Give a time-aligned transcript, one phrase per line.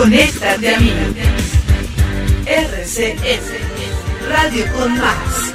[0.00, 0.94] Conéctate a mí.
[2.46, 3.50] RCS,
[4.30, 5.52] Radio con Más.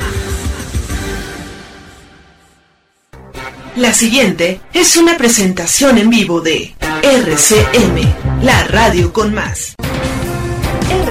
[3.76, 9.74] La siguiente es una presentación en vivo de RCM, la radio con más.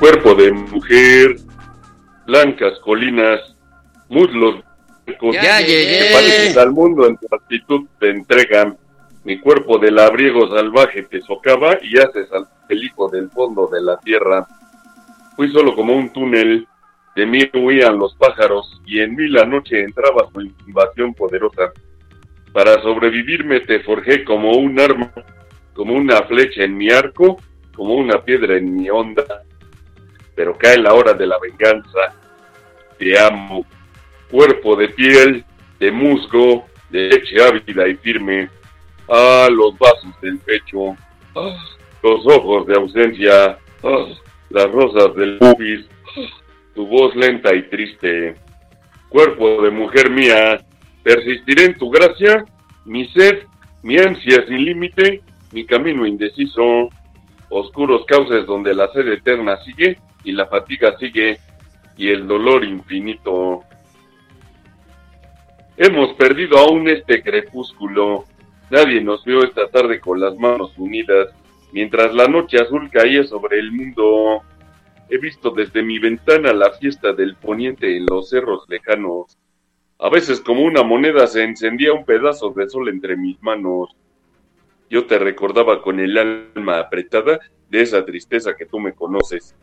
[0.00, 1.36] Cuerpo de mujer,
[2.26, 3.54] blancas colinas,
[4.08, 4.64] muslos
[5.32, 8.78] ya, que pareces al mundo en tu actitud te entregan.
[9.24, 12.48] Mi cuerpo de labriego salvaje te socava y haces al
[12.82, 14.46] hijo del fondo de la tierra.
[15.36, 16.66] Fui solo como un túnel,
[17.14, 21.72] de mí huían los pájaros y en mí la noche entraba su invasión poderosa.
[22.54, 25.12] Para sobrevivirme te forjé como un arma,
[25.74, 27.36] como una flecha en mi arco,
[27.74, 29.24] como una piedra en mi onda.
[30.40, 32.14] Pero cae la hora de la venganza.
[32.98, 33.66] Te amo,
[34.30, 35.44] cuerpo de piel,
[35.78, 38.48] de musgo, de leche ávida y firme.
[39.06, 40.96] Ah, los vasos del pecho,
[41.36, 41.54] ah,
[42.02, 44.06] los ojos de ausencia, ah,
[44.48, 45.84] las rosas del pubis,
[46.74, 48.34] tu voz lenta y triste.
[49.10, 50.64] Cuerpo de mujer mía,
[51.02, 52.46] persistiré en tu gracia,
[52.86, 53.40] mi sed,
[53.82, 55.20] mi ansia sin límite,
[55.52, 56.88] mi camino indeciso,
[57.50, 61.38] oscuros cauces donde la sed eterna sigue y la fatiga sigue
[61.96, 63.62] y el dolor infinito.
[65.76, 68.24] Hemos perdido aún este crepúsculo.
[68.70, 71.28] Nadie nos vio esta tarde con las manos unidas,
[71.72, 74.42] mientras la noche azul caía sobre el mundo.
[75.08, 79.38] He visto desde mi ventana la fiesta del poniente en los cerros lejanos.
[79.98, 83.90] A veces como una moneda se encendía un pedazo de sol entre mis manos.
[84.88, 87.38] Yo te recordaba con el alma apretada
[87.68, 89.54] de esa tristeza que tú me conoces.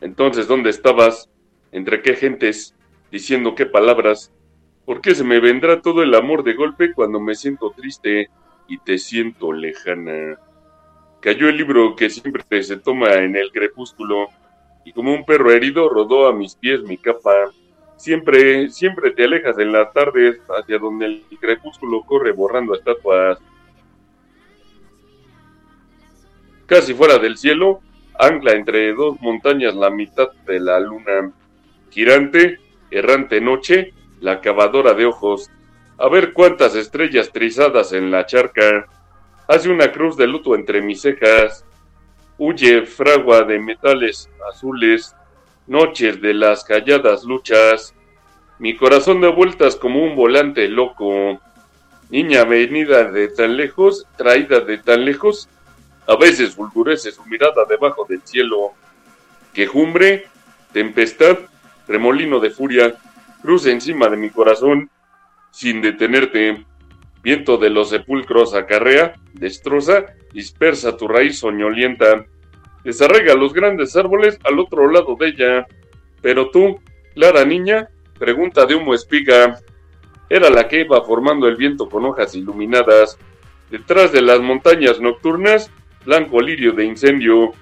[0.00, 1.28] Entonces, ¿dónde estabas?
[1.72, 2.74] ¿Entre qué gentes?
[3.10, 4.32] ¿Diciendo qué palabras?
[4.84, 8.30] ¿Por qué se me vendrá todo el amor de golpe cuando me siento triste
[8.66, 10.38] y te siento lejana?
[11.20, 14.28] Cayó el libro que siempre se toma en el crepúsculo
[14.84, 17.50] y como un perro herido rodó a mis pies mi capa.
[17.96, 23.38] Siempre, siempre te alejas en las tardes hacia donde el crepúsculo corre borrando estatuas.
[26.64, 27.82] Casi fuera del cielo,
[28.20, 31.32] ancla entre dos montañas la mitad de la luna.
[31.90, 32.58] Girante,
[32.90, 35.50] errante noche, la cavadora de ojos.
[35.98, 38.86] A ver cuántas estrellas trizadas en la charca.
[39.48, 41.64] Hace una cruz de luto entre mis cejas
[42.40, 45.14] huye fragua de metales azules,
[45.66, 47.94] noches de las calladas luchas,
[48.58, 51.38] mi corazón de vueltas como un volante loco,
[52.08, 55.50] niña venida de tan lejos, traída de tan lejos,
[56.10, 58.72] a veces fulgurece su mirada debajo del cielo,
[59.54, 60.26] quejumbre,
[60.72, 61.38] tempestad,
[61.86, 62.96] remolino de furia,
[63.40, 64.90] cruce encima de mi corazón,
[65.52, 66.64] sin detenerte,
[67.22, 72.26] viento de los sepulcros acarrea, destroza, dispersa tu raíz soñolienta,
[72.82, 75.66] desarraiga los grandes árboles al otro lado de ella.
[76.20, 76.80] Pero tú,
[77.14, 77.88] clara niña,
[78.18, 79.60] pregunta de humo espiga,
[80.28, 83.16] era la que iba formando el viento con hojas iluminadas.
[83.70, 85.70] Detrás de las montañas nocturnas,
[86.04, 87.52] blanco lirio de incendio.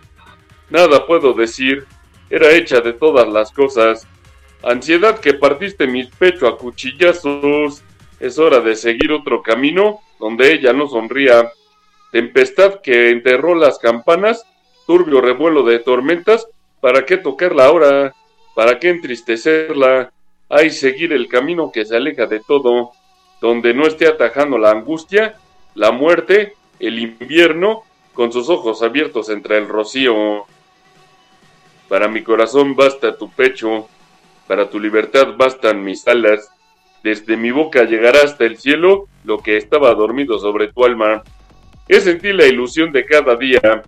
[0.70, 1.86] Nada puedo decir,
[2.30, 4.06] era hecha de todas las cosas.
[4.62, 7.82] Ansiedad que partiste mi pecho a cuchillazos.
[8.20, 11.50] Es hora de seguir otro camino donde ella no sonría.
[12.12, 14.44] Tempestad que enterró las campanas
[14.88, 16.48] turbio revuelo de tormentas,
[16.80, 18.14] ¿para qué tocarla ahora?
[18.56, 20.10] ¿Para qué entristecerla?
[20.48, 22.92] Hay seguir el camino que se aleja de todo,
[23.42, 25.36] donde no esté atajando la angustia,
[25.74, 27.82] la muerte, el invierno,
[28.18, 30.44] con sus ojos abiertos entre el rocío.
[31.88, 33.88] Para mi corazón basta tu pecho,
[34.48, 36.50] para tu libertad bastan mis alas.
[37.04, 41.22] Desde mi boca llegará hasta el cielo lo que estaba dormido sobre tu alma.
[41.86, 43.84] He sentido la ilusión de cada día,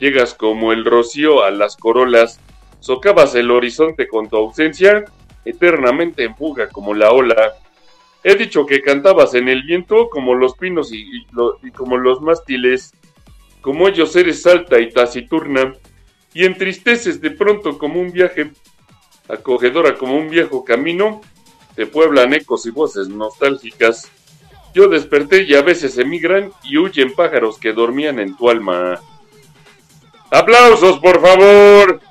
[0.00, 2.40] Llegas como el rocío a las corolas,
[2.80, 5.04] socavas el horizonte con tu ausencia,
[5.44, 7.52] eternamente en fuga como la ola.
[8.24, 11.24] He dicho que cantabas en el viento como los pinos y,
[11.76, 12.92] como los mástiles,
[13.60, 15.74] como ellos eres alta y taciturna,
[16.34, 18.52] y entristeces de pronto como un viaje,
[19.28, 21.20] acogedora como un viejo camino,
[21.74, 24.10] te pueblan ecos y voces nostálgicas.
[24.74, 29.00] Yo desperté y a veces emigran y huyen pájaros que dormían en tu alma.
[30.30, 32.07] ¡Aplausos, por favor!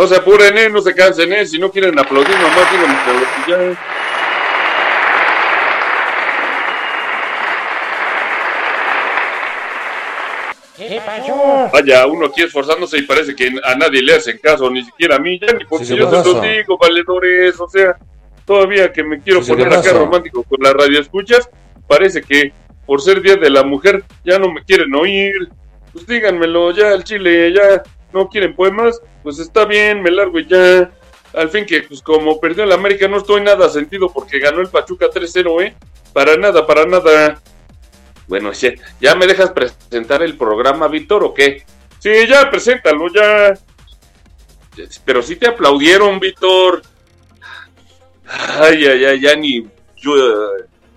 [0.00, 0.70] No se apuren, ¿eh?
[0.70, 1.44] No se cansen, ¿eh?
[1.44, 2.96] Si no quieren aplaudir, nomás díganme
[3.44, 3.58] que ya...
[11.70, 15.18] Vaya, uno aquí esforzándose y parece que a nadie le hacen caso, ni siquiera a
[15.18, 17.98] mí, ya ni porque yo se los digo, valedores, o sea,
[18.46, 21.50] todavía que me quiero poner acá romántico con la radio escuchas,
[21.86, 22.54] parece que
[22.86, 25.50] por ser Día de la Mujer ya no me quieren oír.
[25.92, 27.82] Pues díganmelo, ya el chile, ya
[28.12, 30.90] no quieren poemas, pues está bien, me largo y ya.
[31.32, 34.68] Al fin que, pues como perdió el América, no estoy nada sentido porque ganó el
[34.68, 35.76] Pachuca 3-0, ¿eh?
[36.12, 37.40] Para nada, para nada.
[38.26, 38.50] Bueno,
[39.00, 41.64] ¿ya me dejas presentar el programa, Víctor, o qué?
[42.00, 43.54] Sí, ya, preséntalo, ya.
[45.04, 46.82] Pero sí te aplaudieron, Víctor.
[48.26, 49.68] Ay, ay, ay, ya ni.
[49.96, 50.14] Yo,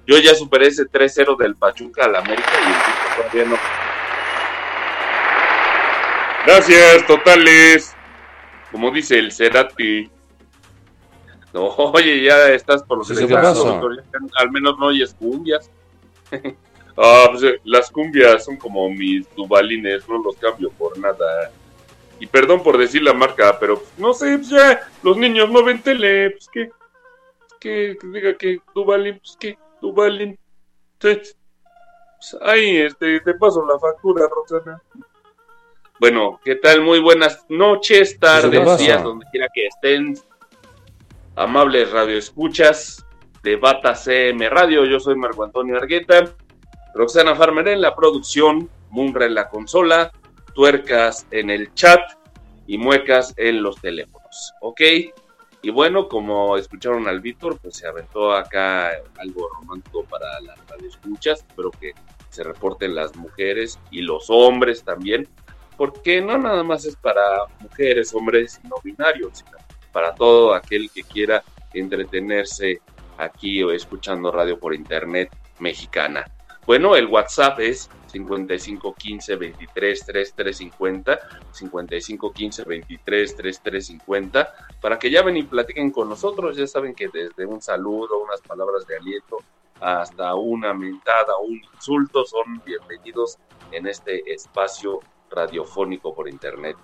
[0.05, 3.92] yo ya superé ese 3-0 del Pachuca al América y el todavía no.
[6.45, 7.95] Gracias, totales.
[8.71, 10.09] Como dice el Cerati.
[11.53, 13.15] No, oye, ya estás por los sí,
[14.35, 15.69] Al menos no oyes cumbias.
[16.95, 21.51] Ah, pues eh, las cumbias son como mis dubalines, no los cambio por nada.
[22.19, 25.63] Y perdón por decir la marca, pero pues, no sé, pues ya los niños no
[25.63, 26.69] ven tele, pues que,
[27.59, 29.57] que, diga que dubalín, pues que.
[29.81, 31.35] Entonces,
[32.19, 34.79] pues, ahí este, te paso la factura, Rosana.
[36.03, 36.81] Bueno, ¿qué tal?
[36.81, 40.15] Muy buenas noches, tardes, días, donde quiera que estén.
[41.37, 43.05] Amables radioescuchas
[43.41, 46.35] de Bata CM Radio, yo soy Marco Antonio Argueta
[46.93, 50.11] Roxana Farmer en la producción, Munra en la consola,
[50.53, 52.01] tuercas en el chat
[52.67, 54.53] y muecas en los teléfonos.
[54.59, 54.81] ¿Ok?
[55.61, 58.89] Y bueno, como escucharon al Víctor, pues se aventó acá
[59.19, 61.45] algo romántico para las escuchas.
[61.47, 61.93] Espero que
[62.29, 65.29] se reporten las mujeres y los hombres también,
[65.83, 69.57] porque no nada más es para mujeres, hombres no binarios, sino
[69.91, 71.43] para todo aquel que quiera
[71.73, 72.79] entretenerse
[73.17, 76.25] aquí o escuchando radio por internet mexicana.
[76.65, 81.19] Bueno, el WhatsApp es 5515 23 3350,
[81.51, 86.55] 5515 23 3350, para que llamen y platiquen con nosotros.
[86.55, 89.39] Ya saben que desde un saludo, unas palabras de aliento,
[89.81, 93.37] hasta una mentada, un insulto, son bienvenidos
[93.73, 95.01] en este espacio
[95.33, 96.77] radiofónico por internet.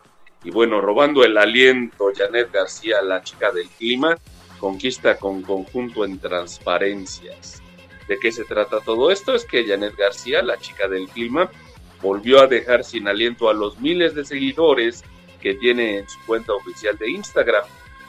[0.43, 4.17] Y bueno, robando el aliento, Janet García, la chica del clima,
[4.59, 7.61] conquista con conjunto en transparencias.
[8.07, 9.35] ¿De qué se trata todo esto?
[9.35, 11.49] Es que Janet García, la chica del clima,
[12.01, 15.03] volvió a dejar sin aliento a los miles de seguidores
[15.41, 17.63] que tiene en su cuenta oficial de Instagram,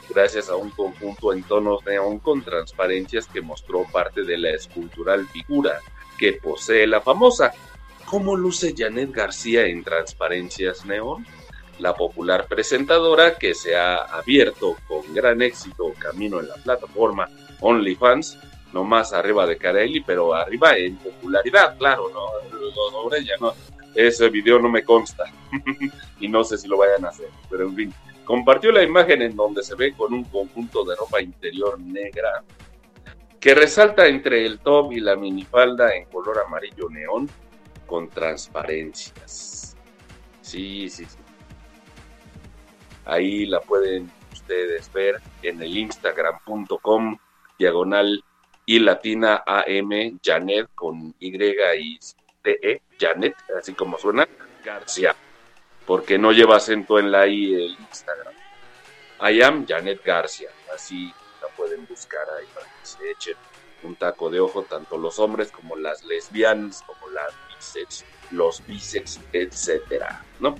[0.09, 5.27] gracias a un conjunto en tonos neón con transparencias que mostró parte de la escultural
[5.27, 5.79] figura
[6.17, 7.53] que posee la famosa.
[8.05, 11.25] ¿Cómo luce Janet García en transparencias neón?
[11.79, 17.27] La popular presentadora que se ha abierto con gran éxito camino en la plataforma
[17.61, 18.37] OnlyFans
[18.73, 22.29] no más arriba de Carelli, pero arriba en popularidad, claro, no,
[22.91, 23.53] sobre ella, no,
[23.95, 25.25] ese video no me consta
[26.19, 27.93] y no sé si lo vayan a hacer, pero en fin,
[28.23, 32.43] compartió la imagen en donde se ve con un conjunto de ropa interior negra
[33.39, 37.29] que resalta entre el top y la minifalda en color amarillo neón
[37.91, 39.75] con transparencias.
[40.39, 41.17] Sí, sí, sí.
[43.03, 47.17] Ahí la pueden ustedes ver en el instagram.com
[47.59, 48.23] diagonal
[48.65, 51.99] y latina AM Janet con Y y
[52.41, 54.25] T-E, Janet, así como suena,
[54.63, 55.13] García,
[55.85, 58.33] porque no lleva acento en la I el Instagram.
[59.21, 63.35] I am Janet García, así la pueden buscar ahí para que se echen
[63.83, 67.33] un taco de ojo, tanto los hombres como las lesbianas, como las
[68.31, 70.55] los bisex, etcétera, ¿no?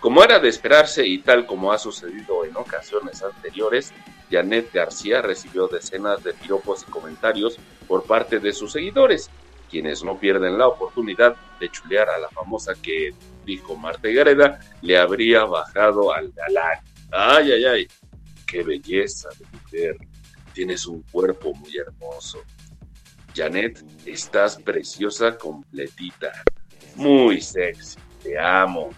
[0.00, 3.92] Como era de esperarse y tal como ha sucedido en ocasiones anteriores,
[4.30, 9.30] Janet García recibió decenas de piropos y comentarios por parte de sus seguidores,
[9.70, 14.98] quienes no pierden la oportunidad de chulear a la famosa que, dijo Marta Gareda, le
[14.98, 16.78] habría bajado al galán.
[17.10, 17.88] Ay, ay, ay,
[18.46, 19.96] qué belleza de mujer,
[20.52, 22.42] tienes un cuerpo muy hermoso.
[23.34, 26.32] Janet, estás preciosa completita,
[26.96, 28.90] muy sexy, te amo,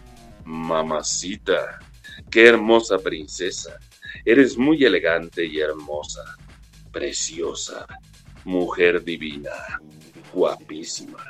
[0.44, 1.78] mamacita,
[2.30, 3.78] qué hermosa princesa.
[4.24, 6.36] Eres muy elegante y hermosa,
[6.92, 7.86] preciosa,
[8.44, 9.50] mujer divina,
[10.32, 11.24] guapísima.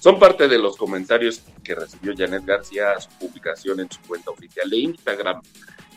[0.00, 4.30] Son parte de los comentarios que recibió Janet García a su publicación en su cuenta
[4.30, 5.42] oficial de Instagram.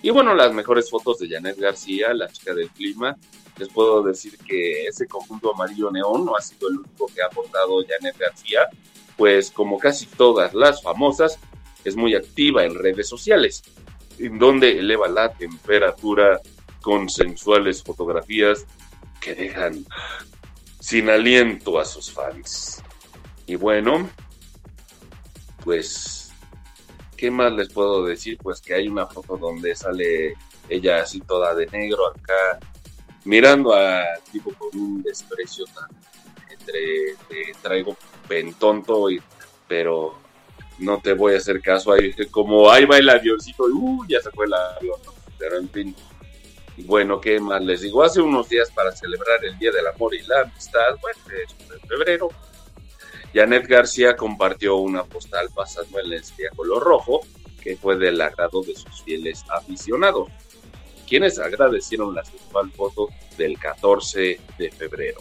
[0.01, 3.15] Y bueno, las mejores fotos de Janet García, la chica del clima.
[3.57, 7.27] Les puedo decir que ese conjunto amarillo neón no ha sido el único que ha
[7.27, 8.67] aportado Janet García,
[9.17, 11.37] pues como casi todas las famosas,
[11.83, 13.61] es muy activa en redes sociales,
[14.17, 16.39] en donde eleva la temperatura
[16.81, 18.65] con sensuales fotografías
[19.19, 19.85] que dejan
[20.79, 22.81] sin aliento a sus fans.
[23.45, 24.09] Y bueno,
[25.63, 26.20] pues,
[27.21, 28.39] ¿qué más les puedo decir?
[28.41, 30.33] Pues que hay una foto donde sale
[30.67, 32.59] ella así toda de negro acá,
[33.25, 34.01] mirando a
[34.31, 35.87] tipo con un desprecio tan
[36.49, 37.13] entre
[37.61, 37.95] traigo
[38.27, 39.21] pentonto y
[39.67, 40.15] pero
[40.79, 41.91] no te voy a hacer caso.
[41.91, 44.99] Ahí como ahí va el avioncito y uh, ya fue el avión
[45.37, 45.95] pero en fin.
[46.85, 50.23] Bueno qué más les digo hace unos días para celebrar el día del amor y
[50.23, 52.29] la amistad bueno de febrero
[53.33, 57.21] Janet García compartió una postal pasando en lencería color rojo
[57.61, 60.29] que fue del agrado de sus fieles aficionados
[61.11, 65.19] quienes agradecieron la sexual foto del 14 de febrero.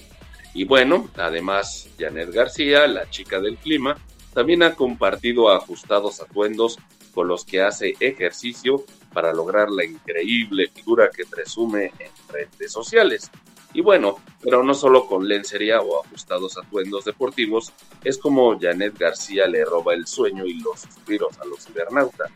[0.54, 3.96] Y bueno, además, Janet García, la chica del clima,
[4.32, 6.78] también ha compartido ajustados atuendos
[7.12, 13.28] con los que hace ejercicio para lograr la increíble figura que presume en redes sociales.
[13.72, 17.72] Y bueno, pero no solo con lencería o ajustados atuendos deportivos,
[18.02, 22.30] es como Janet García le roba el sueño y los suspiros a los cibernautas.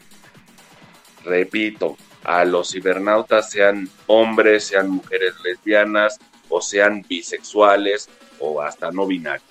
[1.24, 9.06] Repito, a los cibernautas, sean hombres, sean mujeres lesbianas, o sean bisexuales, o hasta no
[9.06, 9.48] binarios.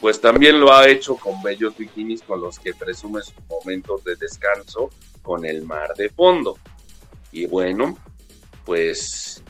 [0.00, 4.14] Pues también lo ha hecho con bellos bikinis con los que presume sus momentos de
[4.14, 4.90] descanso
[5.22, 6.56] con el mar de fondo.
[7.32, 7.98] Y bueno,
[8.64, 9.42] pues,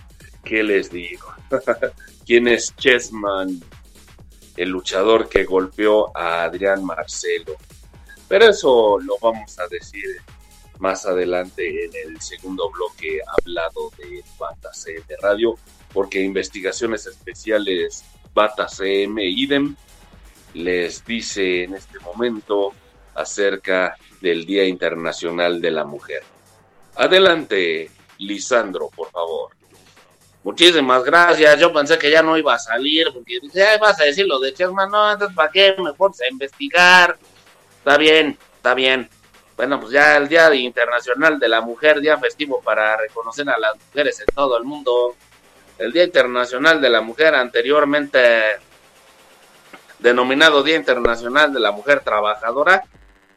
[0.49, 1.35] ¿qué les digo?
[2.27, 3.61] ¿Quién es Chessman?
[4.57, 7.55] El luchador que golpeó a Adrián Marcelo.
[8.27, 10.05] Pero eso lo vamos a decir
[10.79, 15.55] más adelante en el segundo bloque hablado de Bata CM Radio,
[15.93, 19.77] porque investigaciones especiales Bata CM IDEM
[20.55, 22.73] les dice en este momento
[23.15, 26.23] acerca del Día Internacional de la Mujer.
[26.97, 29.58] Adelante, Lisandro, por favor.
[30.49, 31.61] Muchísimas gracias.
[31.61, 34.55] Yo pensé que ya no iba a salir, porque Ay, vas a decir lo de
[34.55, 34.91] Chessman.
[34.91, 37.19] No, entonces, ¿para qué me pones a investigar?
[37.77, 39.11] Está bien, está bien.
[39.59, 43.77] Bueno, pues ya el Día Internacional de la Mujer, día festivo para reconocer a las
[43.77, 45.17] mujeres en todo el mundo.
[45.77, 48.19] El Día Internacional de la Mujer, anteriormente
[49.99, 52.85] denominado Día Internacional de la Mujer Trabajadora,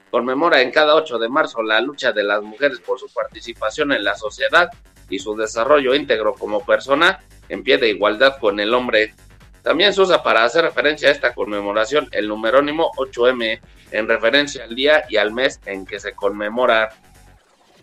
[0.09, 4.05] conmemora en cada 8 de marzo la lucha de las mujeres por su participación en
[4.05, 4.69] la sociedad
[5.11, 9.13] y su desarrollo íntegro como persona en pie de igualdad con el hombre.
[9.61, 13.59] También se usa para hacer referencia a esta conmemoración el numerónimo 8M,
[13.91, 16.89] en referencia al día y al mes en que se conmemora.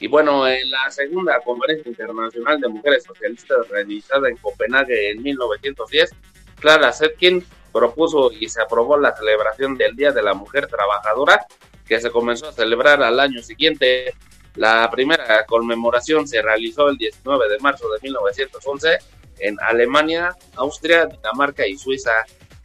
[0.00, 6.10] Y bueno, en la segunda Conferencia Internacional de Mujeres Socialistas realizada en Copenhague en 1910,
[6.60, 11.46] Clara Zetkin propuso y se aprobó la celebración del Día de la Mujer Trabajadora,
[11.86, 14.14] que se comenzó a celebrar al año siguiente.
[14.58, 18.98] La primera conmemoración se realizó el 19 de marzo de 1911
[19.38, 22.10] en Alemania, Austria, Dinamarca y Suiza.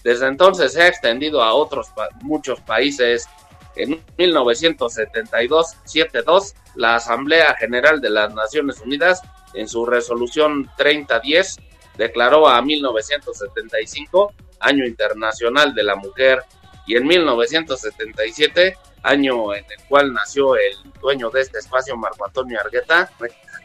[0.04, 1.90] Desde entonces se ha extendido a otros
[2.24, 3.30] muchos países.
[3.76, 9.22] En 1972-72, la Asamblea General de las Naciones Unidas,
[9.54, 11.58] en su resolución 3010,
[11.96, 16.44] declaró a 1975 Año Internacional de la Mujer
[16.86, 22.60] y en 1977, año en el cual nació el dueño de este espacio, Marco Antonio
[22.60, 23.10] Argueta,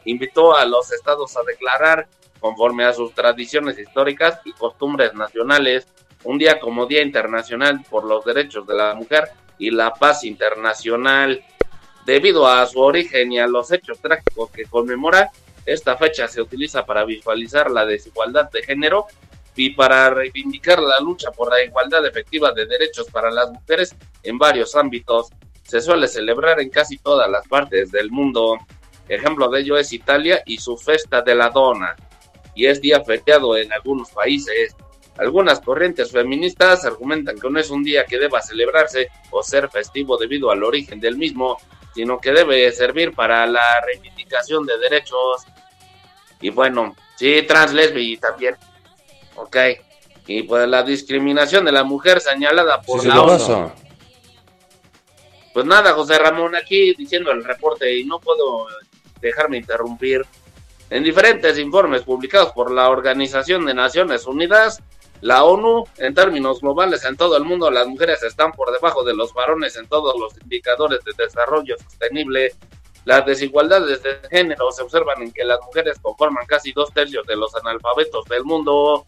[0.05, 2.09] invitó a los estados a declarar,
[2.41, 5.89] conforme a sus tradiciones históricas y costumbres nacionales,
[6.25, 11.45] un día como Día Internacional por los Derechos de la Mujer y la Paz Internacional.
[12.05, 15.31] Debido a su origen y a los hechos trágicos que conmemora,
[15.67, 19.07] esta fecha se utiliza para visualizar la desigualdad de género
[19.59, 24.39] y para reivindicar la lucha por la igualdad efectiva de derechos para las mujeres en
[24.39, 25.31] varios ámbitos.
[25.65, 28.57] Se suele celebrar en casi todas las partes del mundo.
[29.09, 31.97] Ejemplo de ello es Italia y su Festa de la Dona,
[32.55, 34.77] y es día feriado en algunos países.
[35.17, 40.17] Algunas corrientes feministas argumentan que no es un día que deba celebrarse o ser festivo
[40.17, 41.59] debido al origen del mismo,
[41.97, 45.45] sino que debe servir para la reivindicación de derechos.
[46.41, 48.55] Y bueno, sí, trans, lesbi también.
[49.39, 49.57] Ok.
[50.27, 53.73] Y pues la discriminación de la mujer señalada por la ONU.
[55.55, 58.67] Pues nada, José Ramón, aquí diciendo el reporte y no puedo
[59.21, 60.25] dejarme interrumpir.
[60.91, 64.83] En diferentes informes publicados por la Organización de Naciones Unidas,
[65.21, 69.15] la ONU, en términos globales, en todo el mundo, las mujeres están por debajo de
[69.15, 72.53] los varones en todos los indicadores de desarrollo sostenible.
[73.05, 77.37] Las desigualdades de género se observan en que las mujeres conforman casi dos tercios de
[77.37, 79.05] los analfabetos del mundo.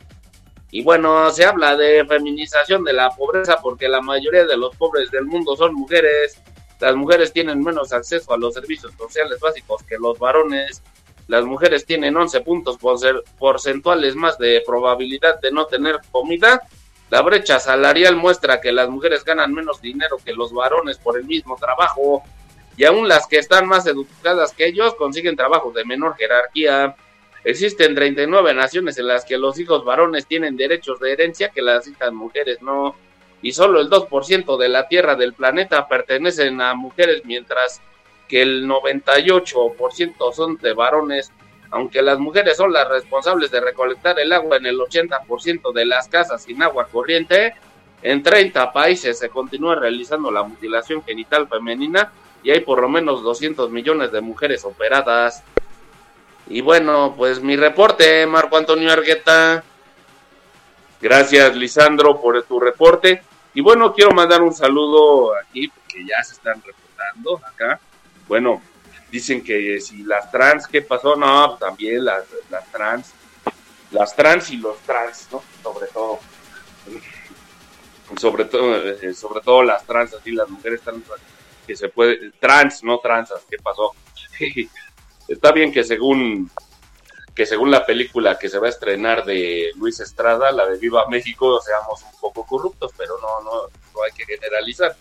[0.70, 5.10] Y bueno, se habla de feminización de la pobreza porque la mayoría de los pobres
[5.10, 6.40] del mundo son mujeres.
[6.78, 10.82] Las mujeres tienen menos acceso a los servicios sociales básicos que los varones
[11.30, 12.76] las mujeres tienen 11 puntos
[13.38, 16.60] porcentuales más de probabilidad de no tener comida.
[17.08, 21.24] La brecha salarial muestra que las mujeres ganan menos dinero que los varones por el
[21.24, 22.24] mismo trabajo
[22.76, 26.96] y aún las que están más educadas que ellos consiguen trabajos de menor jerarquía.
[27.42, 31.88] Existen 39 naciones en las que los hijos varones tienen derechos de herencia que las
[31.88, 32.94] hijas mujeres no,
[33.42, 37.80] y solo el 2% de la tierra del planeta pertenecen a mujeres mientras
[38.28, 41.32] que el 98% son de varones,
[41.70, 46.08] aunque las mujeres son las responsables de recolectar el agua en el 80% de las
[46.08, 47.54] casas sin agua corriente,
[48.02, 53.22] en 30 países se continúa realizando la mutilación genital femenina y hay por lo menos
[53.22, 55.42] 200 millones de mujeres operadas.
[56.50, 59.64] Y bueno, pues mi reporte, Marco Antonio Argueta.
[61.00, 63.22] Gracias, Lisandro, por tu reporte.
[63.54, 67.80] Y bueno, quiero mandar un saludo aquí, porque ya se están reportando acá
[68.30, 68.62] bueno,
[69.10, 71.16] dicen que si las trans, ¿qué pasó?
[71.16, 73.12] No, también las, las trans,
[73.90, 75.42] las trans y los trans, ¿no?
[75.64, 76.20] Sobre todo,
[78.16, 81.02] sobre todo, eh, sobre todo las trans, así las mujeres trans,
[81.66, 83.96] que se puede, trans, no transas, ¿qué pasó?
[85.30, 86.50] Está bien que según
[87.34, 91.08] que según la película que se va a estrenar de Luis Estrada, la de Viva
[91.08, 94.94] México, seamos un poco corruptos, pero no, no, no hay que generalizar.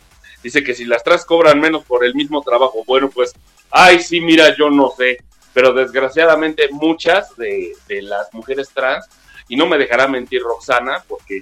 [0.43, 3.33] Dice que si las trans cobran menos por el mismo trabajo, bueno, pues,
[3.71, 5.17] ay, sí, mira, yo no sé,
[5.53, 9.09] pero desgraciadamente muchas de, las mujeres trans,
[9.49, 11.39] y no me dejará mentir Roxana, porque,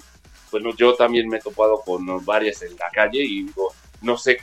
[0.50, 4.38] bueno, yo también me he topado con varias en la calle y digo, no sé,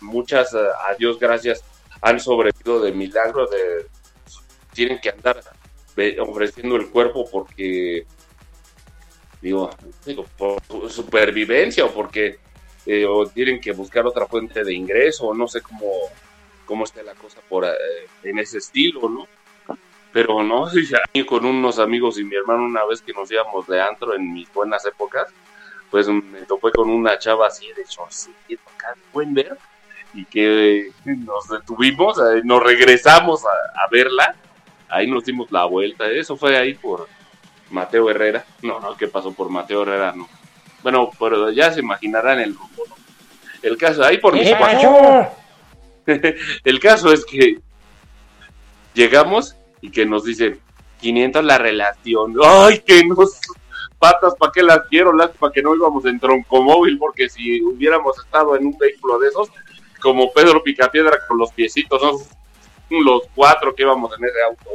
[0.00, 1.62] muchas, a Dios gracias,
[2.00, 3.86] han sobrevivido de milagro, de,
[4.72, 5.40] tienen que andar
[6.20, 8.06] ofreciendo el cuerpo porque,
[9.42, 9.70] digo,
[10.06, 12.38] digo por supervivencia o porque
[12.90, 15.90] eh, o tienen que buscar otra fuente de ingreso, o no sé cómo,
[16.64, 17.68] cómo esté la cosa por eh,
[18.22, 19.26] en ese estilo, ¿no?
[20.10, 20.70] Pero no,
[21.12, 24.32] yo con unos amigos y mi hermano una vez que nos íbamos de antro en
[24.32, 25.28] mis buenas épocas,
[25.90, 29.58] pues me topé con una chava así de chorcito acá, buen ver,
[30.14, 34.34] y que nos detuvimos, eh, nos regresamos a, a, verla,
[34.88, 37.08] ahí nos dimos la vuelta, eso fue ahí por
[37.70, 40.12] Mateo Herrera, no, no, ¿qué pasó por Mateo Herrera?
[40.16, 40.28] No,
[40.82, 42.94] bueno, pero ya se imaginarán el rumbo, ¿no?
[43.62, 44.48] El caso, ahí por mis
[46.64, 47.58] El caso es que
[48.94, 50.60] llegamos y que nos dicen
[51.00, 52.34] 500 la relación.
[52.42, 53.38] ¡Ay, que nos
[53.98, 55.12] patas, ¿para qué las quiero?
[55.38, 59.50] para que no íbamos en troncomóvil, porque si hubiéramos estado en un vehículo de esos,
[60.00, 62.18] como Pedro Picapiedra con los piecitos, ¿no?
[62.90, 64.70] los cuatro que íbamos en ese auto.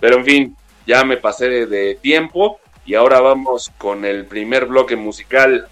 [0.00, 4.96] Pero en fin, ya me pasé de tiempo y ahora vamos con el primer bloque
[4.96, 5.68] musical.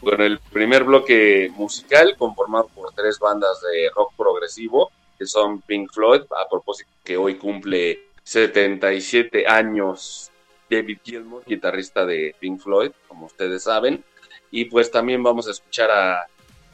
[0.00, 5.92] con el primer bloque musical conformado por tres bandas de rock progresivo, que son Pink
[5.92, 10.32] Floyd, a propósito que hoy cumple 77 años
[10.70, 14.04] David Gilmour, guitarrista de Pink Floyd, como ustedes saben.
[14.50, 16.26] Y pues también vamos a escuchar a...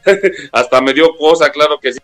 [0.53, 2.01] Hasta me dio cosa, claro que sí.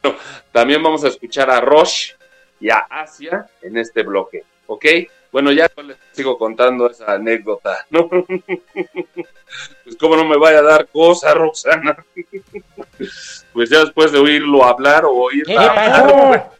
[0.52, 2.12] También vamos a escuchar a Rush
[2.60, 4.84] y a Asia en este bloque, ¿ok?
[5.32, 8.08] Bueno, ya les sigo contando esa anécdota, ¿no?
[9.84, 11.96] pues cómo no me vaya a dar cosa, Roxana.
[13.52, 16.50] pues ya después de oírlo hablar o oírla hablar,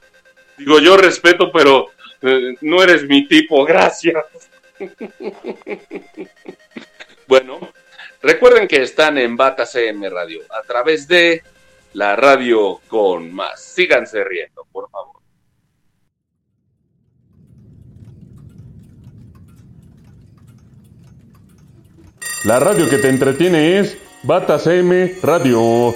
[0.58, 1.88] digo, yo respeto, pero
[2.20, 4.24] eh, no eres mi tipo, gracias.
[7.26, 7.65] bueno,
[8.26, 11.42] recuerden que están en Bata CM Radio a través de
[11.92, 13.62] la radio con más.
[13.62, 15.16] Síganse riendo, por favor.
[22.44, 25.94] La radio que te entretiene es Bata CM Radio.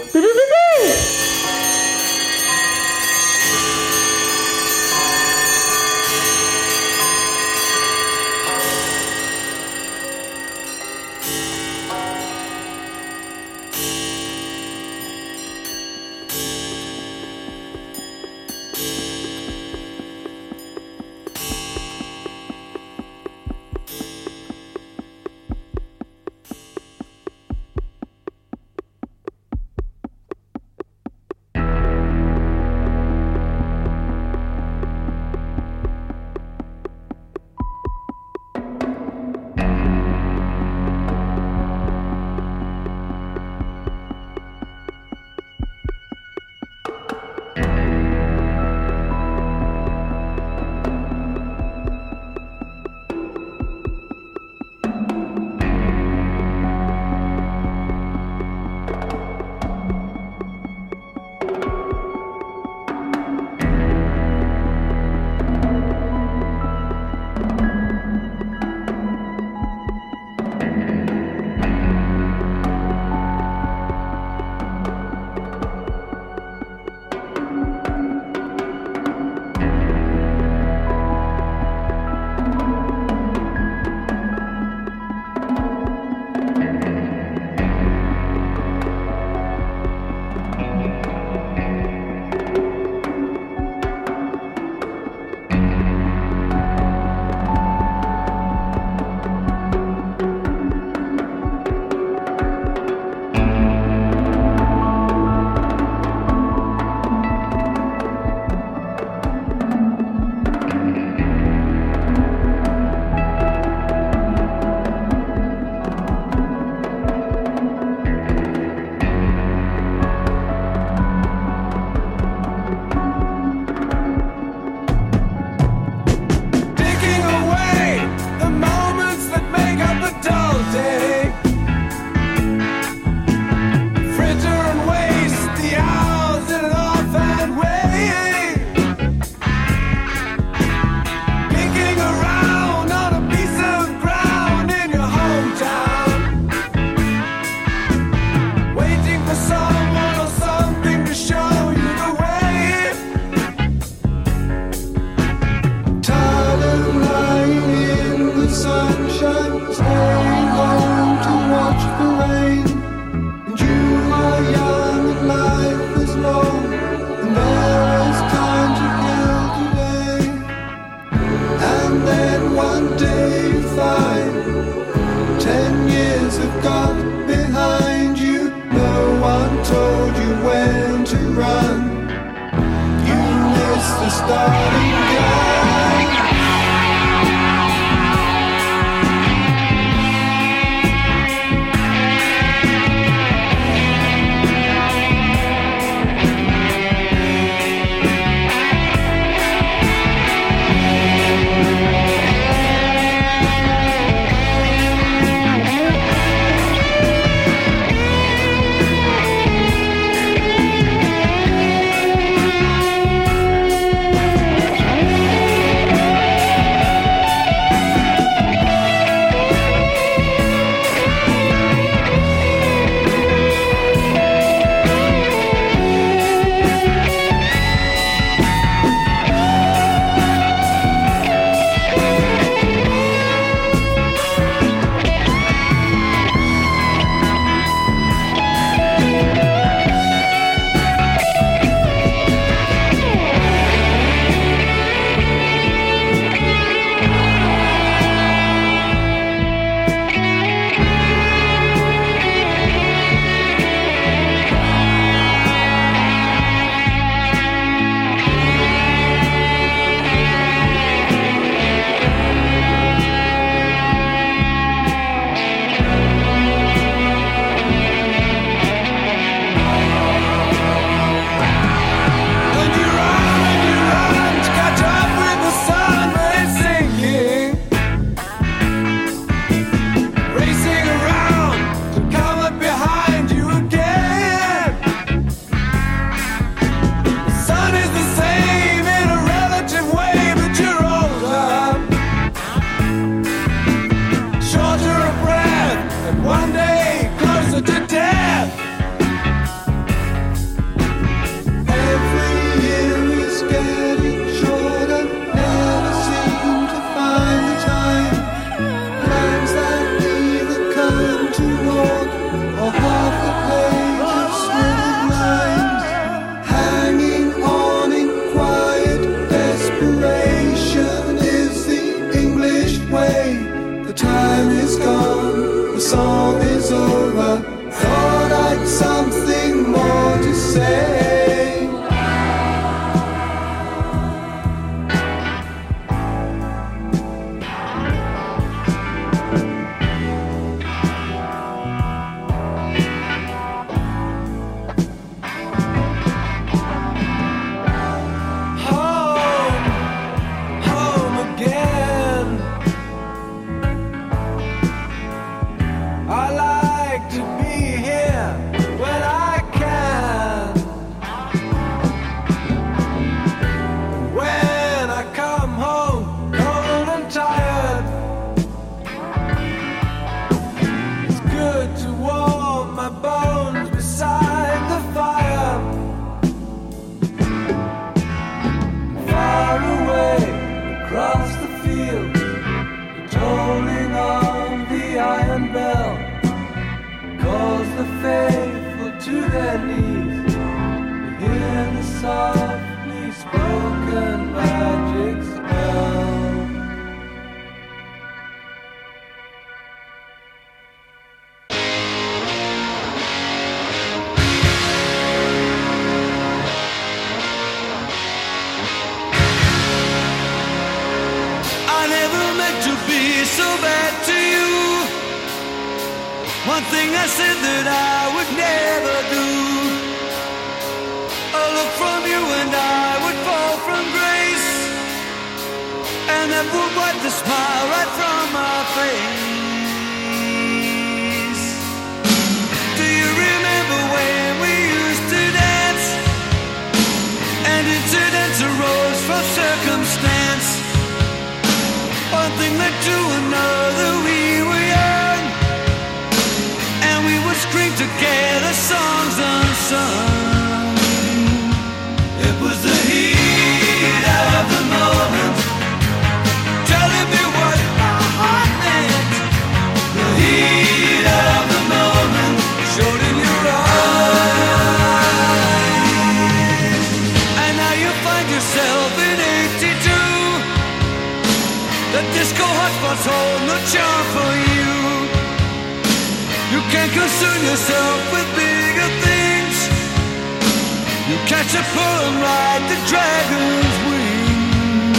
[481.53, 484.95] to pull them like the dragon's wings.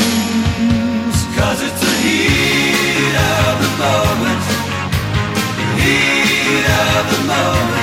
[1.38, 4.44] Cause it's the heat of the moment.
[5.56, 7.81] The heat of the moment.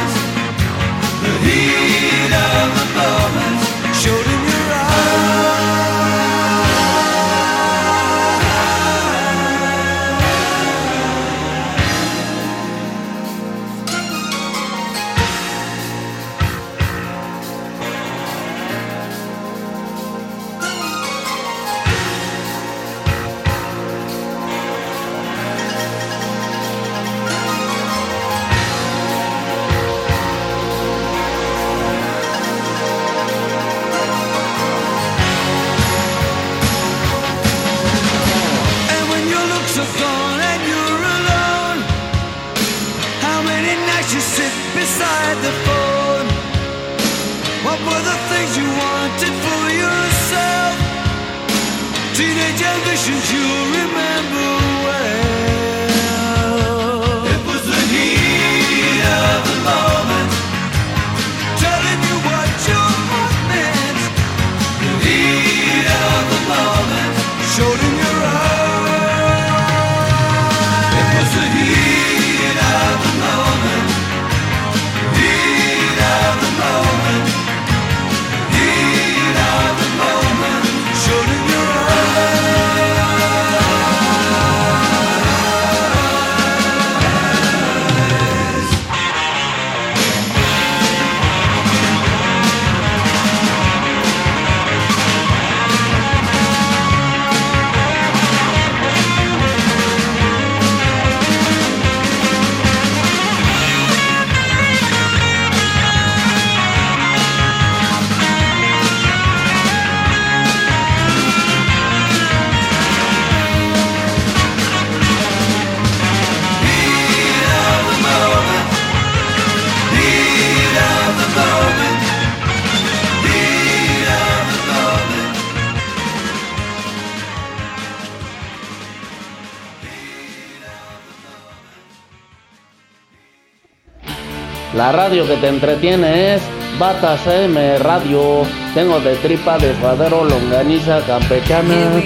[134.88, 136.42] La radio que te entretiene es
[136.78, 138.46] Batas M Radio.
[138.72, 142.00] Tengo de tripa, de suadero, longaniza, campechana.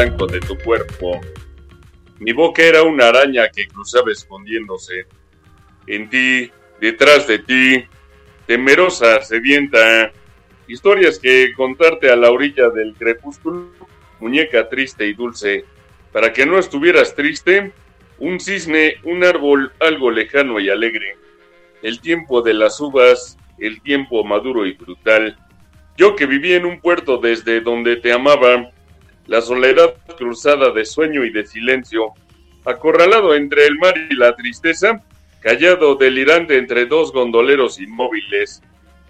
[0.00, 1.20] De tu cuerpo.
[2.20, 5.04] Mi boca era una araña que cruzaba escondiéndose.
[5.86, 7.84] En ti, detrás de ti,
[8.46, 10.10] temerosa, sedienta,
[10.66, 13.68] historias que contarte a la orilla del crepúsculo,
[14.20, 15.66] muñeca triste y dulce.
[16.12, 17.74] Para que no estuvieras triste,
[18.18, 21.18] un cisne, un árbol algo lejano y alegre.
[21.82, 25.36] El tiempo de las uvas, el tiempo maduro y brutal.
[25.98, 28.72] Yo que viví en un puerto desde donde te amaba,
[29.30, 32.14] la soledad cruzada de sueño y de silencio,
[32.64, 35.04] acorralado entre el mar y la tristeza,
[35.40, 38.60] callado delirante entre dos gondoleros inmóviles,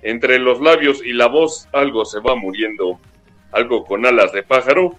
[0.02, 3.00] entre los labios y la voz algo se va muriendo,
[3.50, 4.98] algo con alas de pájaro,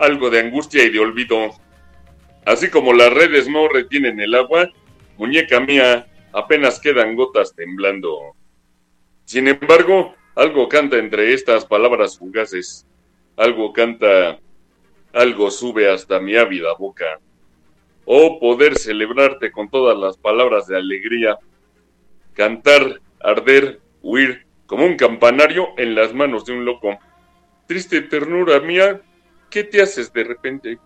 [0.00, 1.52] algo de angustia y de olvido.
[2.44, 4.68] Así como las redes no retienen el agua,
[5.16, 8.34] muñeca mía, apenas quedan gotas temblando.
[9.26, 12.84] Sin embargo, algo canta entre estas palabras fugaces,
[13.36, 14.40] algo canta,
[15.16, 17.18] algo sube hasta mi ávida boca.
[18.04, 21.38] Oh, poder celebrarte con todas las palabras de alegría,
[22.34, 26.98] cantar, arder, huir, como un campanario en las manos de un loco.
[27.66, 29.00] Triste ternura mía,
[29.50, 30.78] ¿Qué te haces de repente?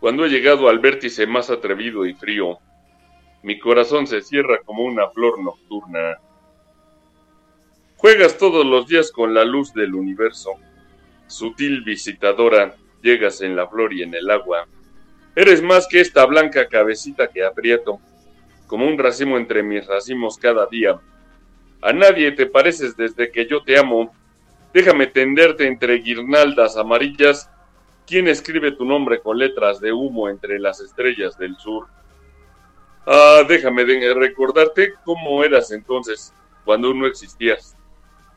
[0.00, 2.58] Cuando he llegado al vértice más atrevido y frío,
[3.42, 6.18] mi corazón se cierra como una flor nocturna.
[7.96, 10.52] Juegas todos los días con la luz del universo.
[11.26, 12.76] Sutil visitadora,
[13.06, 14.66] llegas en la flor y en el agua.
[15.36, 18.00] Eres más que esta blanca cabecita que aprieto,
[18.66, 20.98] como un racimo entre mis racimos cada día.
[21.82, 24.12] A nadie te pareces desde que yo te amo.
[24.74, 27.48] Déjame tenderte entre guirnaldas amarillas.
[28.06, 31.86] ¿Quién escribe tu nombre con letras de humo entre las estrellas del sur?
[33.06, 33.84] Ah, déjame
[34.14, 36.34] recordarte cómo eras entonces,
[36.64, 37.76] cuando no existías.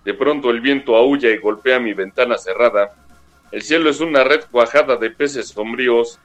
[0.05, 3.08] De pronto el viento aúlla y golpea mi ventana cerrada.
[3.51, 6.19] El cielo es una red cuajada de peces sombríos.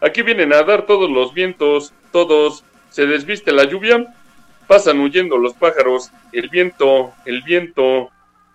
[0.00, 2.64] Aquí vienen a dar todos los vientos, todos.
[2.88, 4.14] Se desviste la lluvia,
[4.66, 6.10] pasan huyendo los pájaros.
[6.32, 8.10] El viento, el viento.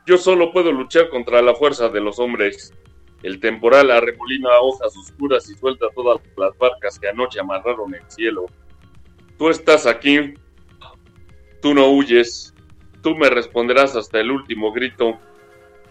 [0.07, 2.73] Yo solo puedo luchar contra la fuerza de los hombres.
[3.21, 8.45] El temporal arremolina hojas oscuras y suelta todas las barcas que anoche amarraron el cielo.
[9.38, 10.36] Tú estás aquí,
[11.61, 12.53] tú no huyes,
[13.01, 15.19] tú me responderás hasta el último grito.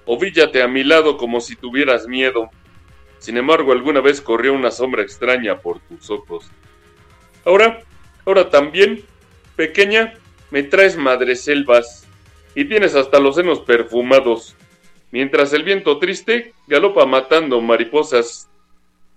[0.06, 2.50] Ovíllate a mi lado como si tuvieras miedo.
[3.18, 6.50] Sin embargo, alguna vez corrió una sombra extraña por tus ojos.
[7.44, 7.80] Ahora,
[8.26, 9.04] ahora también,
[9.56, 10.14] pequeña,
[10.50, 12.06] me traes madreselvas
[12.54, 14.56] y tienes hasta los senos perfumados.
[15.10, 18.48] Mientras el viento triste galopa matando mariposas.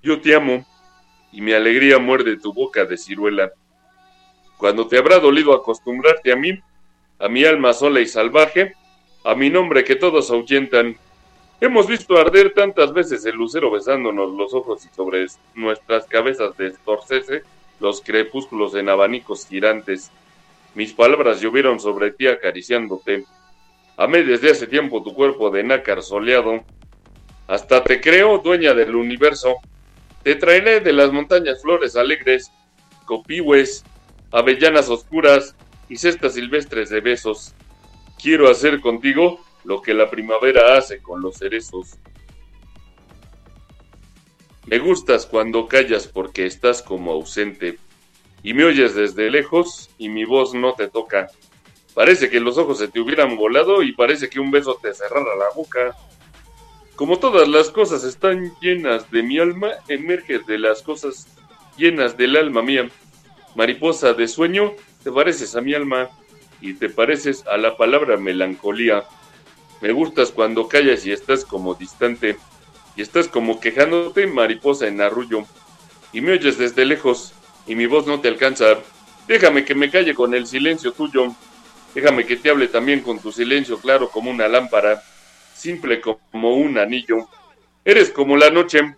[0.01, 0.65] Yo te amo
[1.31, 3.51] y mi alegría muerde tu boca de ciruela
[4.57, 6.59] cuando te habrá dolido acostumbrarte a mí,
[7.19, 8.73] a mi alma sola y salvaje,
[9.27, 10.95] a mi nombre que todos ahuyentan.
[11.59, 17.43] Hemos visto arder tantas veces el lucero besándonos los ojos y sobre nuestras cabezas destorcerse
[17.81, 20.11] los crepúsculos en abanicos girantes.
[20.75, 23.25] Mis palabras llovieron sobre ti acariciándote.
[23.97, 26.63] Amé desde hace tiempo tu cuerpo de nácar soleado.
[27.47, 29.57] Hasta te creo dueña del universo.
[30.23, 32.49] Te traeré de las montañas flores alegres,
[33.05, 33.83] copihues,
[34.31, 35.53] avellanas oscuras
[35.89, 37.53] y cestas silvestres de besos.
[38.21, 41.97] Quiero hacer contigo lo que la primavera hace con los cerezos.
[44.65, 47.77] Me gustas cuando callas porque estás como ausente
[48.43, 51.29] y me oyes desde lejos y mi voz no te toca.
[51.93, 55.35] Parece que los ojos se te hubieran volado y parece que un beso te cerrara
[55.35, 55.95] la boca.
[56.95, 61.27] Como todas las cosas están llenas de mi alma, emerges de las cosas
[61.77, 62.89] llenas del alma mía.
[63.55, 66.09] Mariposa de sueño, te pareces a mi alma
[66.61, 69.03] y te pareces a la palabra melancolía.
[69.81, 72.37] Me gustas cuando callas y estás como distante
[72.95, 75.45] y estás como quejándote, mariposa en arrullo.
[76.13, 77.33] Y me oyes desde lejos
[77.67, 78.79] y mi voz no te alcanza.
[79.27, 81.35] Déjame que me calle con el silencio tuyo.
[81.93, 85.01] Déjame que te hable también con tu silencio claro como una lámpara,
[85.53, 87.27] simple como un anillo.
[87.85, 88.95] Eres como la noche,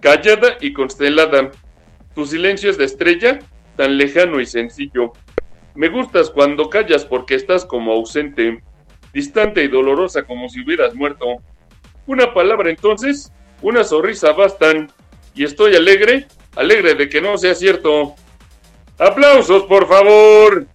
[0.00, 1.50] callada y constelada.
[2.14, 3.38] Tu silencio es de estrella
[3.76, 5.12] tan lejano y sencillo.
[5.74, 8.62] Me gustas cuando callas porque estás como ausente,
[9.12, 11.26] distante y dolorosa como si hubieras muerto.
[12.06, 14.90] Una palabra entonces, una sonrisa bastan,
[15.34, 18.14] y estoy alegre, alegre de que no sea cierto.
[18.98, 20.66] ¡Aplausos, por favor!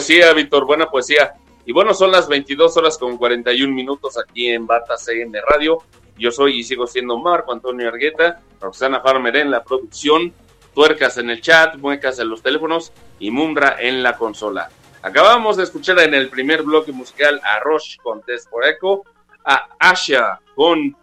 [0.00, 1.34] Poesía, Víctor, buena poesía.
[1.66, 5.76] Y bueno, son las 22 horas con 41 minutos aquí en Bata CN Radio.
[6.16, 10.32] Yo soy y sigo siendo Marco Antonio Argueta, Roxana Farmer en la producción,
[10.74, 14.70] Tuercas en el chat, Muecas en los teléfonos y Mumbra en la consola.
[15.02, 19.02] Acabamos de escuchar en el primer bloque musical a Roche con Test por Echo,
[19.44, 20.96] a Asha con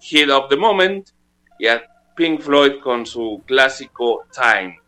[0.00, 1.10] Heat of the Moment
[1.60, 1.84] y a
[2.16, 4.80] Pink Floyd con su clásico Time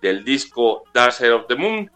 [0.00, 1.90] del disco Dark Side of the Moon,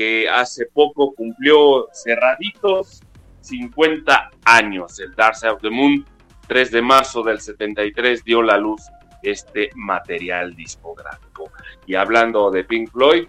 [0.00, 3.02] que hace poco cumplió cerraditos
[3.42, 4.98] 50 años.
[4.98, 6.06] El Dark Side of the Moon,
[6.48, 8.80] 3 de marzo del 73, dio la luz
[9.22, 11.52] este material discográfico.
[11.84, 13.26] Y hablando de Pink Floyd,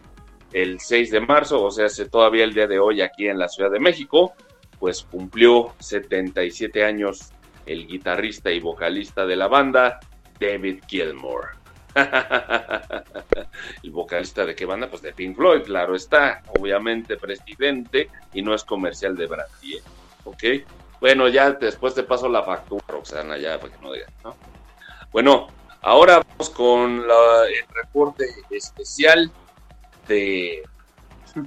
[0.54, 3.50] el 6 de marzo, o sea, hace todavía el día de hoy aquí en la
[3.50, 4.34] Ciudad de México,
[4.80, 7.34] pues cumplió 77 años
[7.66, 10.00] el guitarrista y vocalista de la banda,
[10.40, 11.61] David Gilmour.
[13.84, 14.90] el vocalista de qué banda?
[14.90, 19.82] Pues de Pink Floyd, claro está, obviamente presidente y no es comercial de Brasil,
[20.24, 20.44] ¿ok?
[21.00, 24.36] Bueno, ya después te paso la factura, Roxana, ya para que no digas, ¿no?
[25.12, 25.48] Bueno,
[25.82, 29.32] ahora vamos con el reporte especial
[30.08, 30.64] de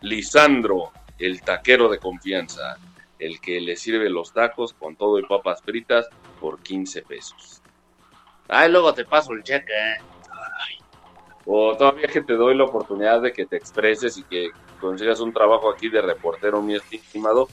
[0.00, 2.76] Lisandro el taquero de confianza,
[3.18, 6.08] el que le sirve los tacos con todo y papas fritas
[6.40, 7.62] por 15 pesos.
[8.48, 9.72] Ay, luego te paso el cheque.
[11.46, 15.32] O todavía que te doy la oportunidad de que te expreses y que consigas un
[15.32, 17.48] trabajo aquí de reportero, mi estimado.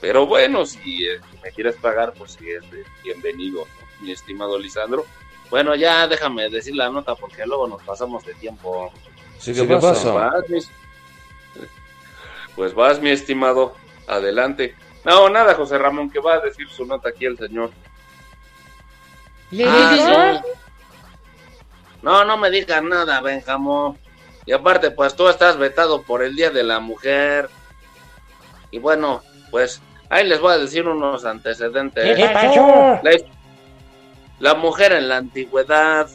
[0.00, 2.64] Pero bueno, si eh, me quieres pagar, pues sí, es
[3.02, 3.64] bienvenido,
[4.00, 5.06] mi estimado Lisandro.
[5.50, 8.92] Bueno, ya déjame decir la nota porque luego nos pasamos de tiempo.
[9.38, 10.32] Sí, ¿qué, pasa?
[12.56, 13.74] Pues vas, mi estimado,
[14.06, 14.74] adelante.
[15.04, 17.70] No, nada, José Ramón, que va a decir su nota aquí el señor.
[19.66, 20.42] Ah,
[22.02, 23.98] no, no me digas nada, Benjamín.
[24.44, 27.48] Y aparte, pues tú estás vetado por el Día de la Mujer.
[28.70, 32.16] Y bueno, pues ahí les voy a decir unos antecedentes.
[32.16, 33.00] ¿Qué pasó?
[33.02, 33.10] La,
[34.38, 36.08] la mujer en la antigüedad.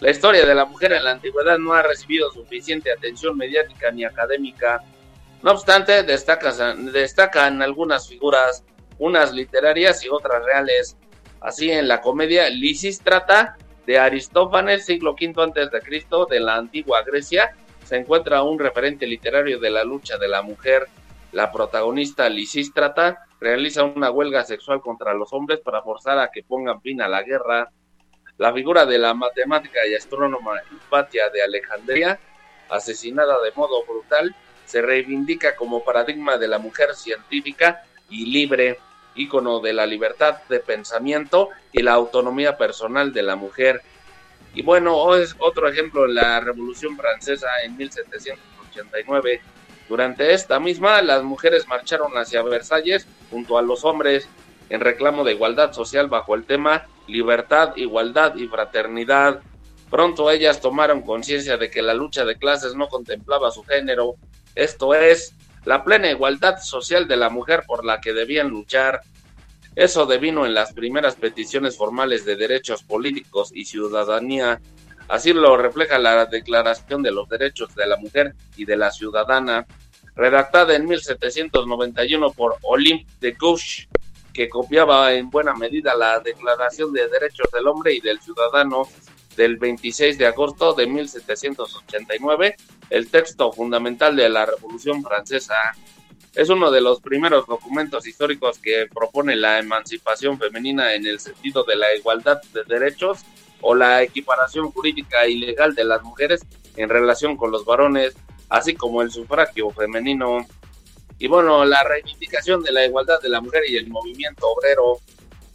[0.00, 4.04] La historia de la mujer en la antigüedad no ha recibido suficiente atención mediática ni
[4.04, 4.82] académica.
[5.42, 8.64] No obstante, destacan, destacan algunas figuras,
[8.98, 10.96] unas literarias y otras reales.
[11.40, 17.02] Así en la comedia Lisístrata de Aristófanes, siglo V antes de Cristo, de la antigua
[17.04, 20.88] Grecia, se encuentra un referente literario de la lucha de la mujer.
[21.32, 26.82] La protagonista Lisístrata realiza una huelga sexual contra los hombres para forzar a que pongan
[26.82, 27.70] fin a la guerra.
[28.36, 32.18] La figura de la matemática y astrónoma Hipatia de Alejandría,
[32.68, 34.34] asesinada de modo brutal,
[34.64, 38.78] se reivindica como paradigma de la mujer científica y libre
[39.14, 43.82] ícono de la libertad de pensamiento y la autonomía personal de la mujer.
[44.54, 49.40] Y bueno, es otro ejemplo en la Revolución Francesa en 1789.
[49.88, 54.28] Durante esta misma, las mujeres marcharon hacia Versalles junto a los hombres
[54.68, 59.40] en reclamo de igualdad social bajo el tema libertad, igualdad y fraternidad.
[59.90, 64.16] Pronto ellas tomaron conciencia de que la lucha de clases no contemplaba su género,
[64.54, 65.34] esto es,
[65.64, 69.02] la plena igualdad social de la mujer por la que debían luchar.
[69.74, 74.60] Eso devino en las primeras peticiones formales de derechos políticos y ciudadanía.
[75.08, 79.66] Así lo refleja la Declaración de los Derechos de la Mujer y de la Ciudadana,
[80.14, 83.88] redactada en 1791 por Olympe de Gouges,
[84.32, 88.86] que copiaba en buena medida la Declaración de Derechos del Hombre y del Ciudadano
[89.38, 92.56] del 26 de agosto de 1789,
[92.90, 95.54] el texto fundamental de la Revolución Francesa.
[96.34, 101.62] Es uno de los primeros documentos históricos que propone la emancipación femenina en el sentido
[101.62, 103.20] de la igualdad de derechos
[103.60, 106.44] o la equiparación jurídica y legal de las mujeres
[106.76, 108.16] en relación con los varones,
[108.48, 110.46] así como el sufragio femenino.
[111.20, 114.98] Y bueno, la reivindicación de la igualdad de la mujer y el movimiento obrero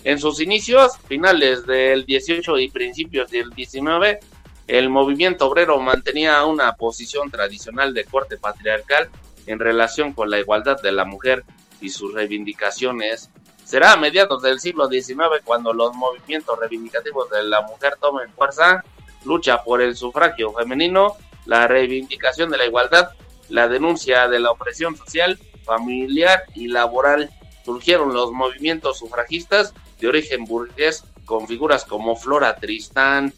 [0.04, 4.20] en sus inicios, finales del 18 y principios del 19,
[4.68, 9.10] el movimiento obrero mantenía una posición tradicional de corte patriarcal
[9.46, 11.46] en relación con la igualdad de la mujer
[11.80, 13.30] y sus reivindicaciones.
[13.64, 18.84] Será a mediados del siglo XIX cuando los movimientos reivindicativos de la mujer tomen fuerza,
[19.24, 23.10] lucha por el sufragio femenino, la reivindicación de la igualdad,
[23.48, 27.30] la denuncia de la opresión social, familiar y laboral.
[27.64, 33.34] Surgieron los movimientos sufragistas de origen burgués con figuras como Flora Tristán.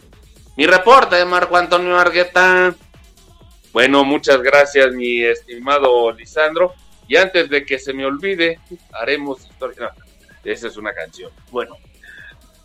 [0.58, 2.74] Mi reporte, Marco Antonio Argueta.
[3.74, 6.74] Bueno, muchas gracias, mi estimado Lisandro.
[7.08, 8.60] Y antes de que se me olvide,
[8.92, 9.94] haremos historia.
[10.44, 11.32] esa es una canción.
[11.52, 11.78] Bueno,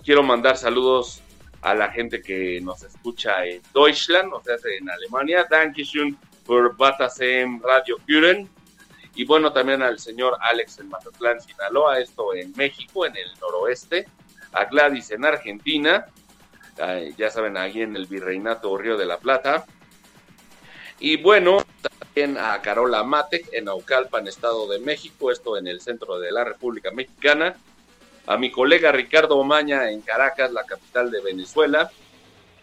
[0.05, 1.23] quiero mandar saludos
[1.63, 5.47] a la gente que nos escucha en Deutschland, o sea, en Alemania.
[5.51, 6.17] Dankeschön
[6.47, 8.49] por Batasem Radio Kuren.
[9.15, 14.07] Y bueno, también al señor Alex en Mazatlán, Sinaloa, esto en México, en el noroeste,
[14.53, 16.07] a Gladys en Argentina,
[17.17, 19.67] ya saben, ahí en el Virreinato Río de la Plata.
[20.99, 21.65] Y bueno,
[21.99, 26.45] también a Carola Mate en Aucalpan, Estado de México, esto en el centro de la
[26.45, 27.55] República Mexicana.
[28.27, 31.91] A mi colega Ricardo Omaña en Caracas, la capital de Venezuela.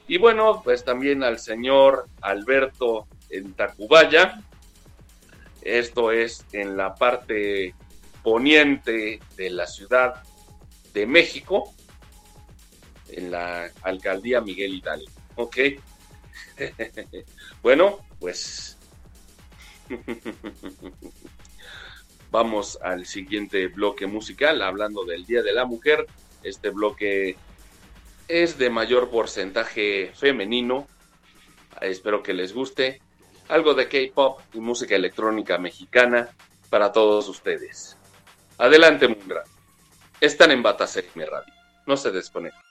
[0.08, 4.42] Y bueno, pues también al señor Alberto en Tacubaya,
[5.62, 7.76] esto es en la parte
[8.24, 10.24] poniente de la Ciudad
[10.94, 11.74] de México,
[13.10, 15.12] en la alcaldía Miguel Hidalgo.
[15.36, 15.58] Ok.
[17.62, 18.78] bueno, pues
[22.32, 26.06] vamos al siguiente bloque musical, hablando del Día de la Mujer.
[26.44, 27.38] Este bloque
[28.28, 30.88] es de mayor porcentaje femenino.
[31.82, 33.02] Espero que les guste
[33.50, 36.30] algo de K-pop y música electrónica mexicana
[36.70, 37.98] para todos ustedes.
[38.58, 39.44] Adelante, Mundra.
[40.20, 40.64] Están en
[41.16, 41.54] mi Radio.
[41.86, 42.62] No se desconecten.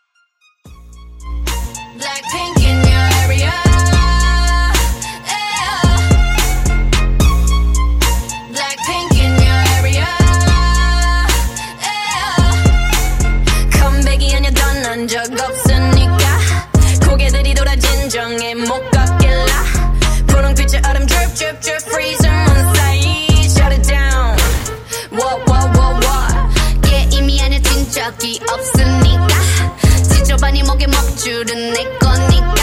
[31.27, 32.55] 줄은 내 거니까.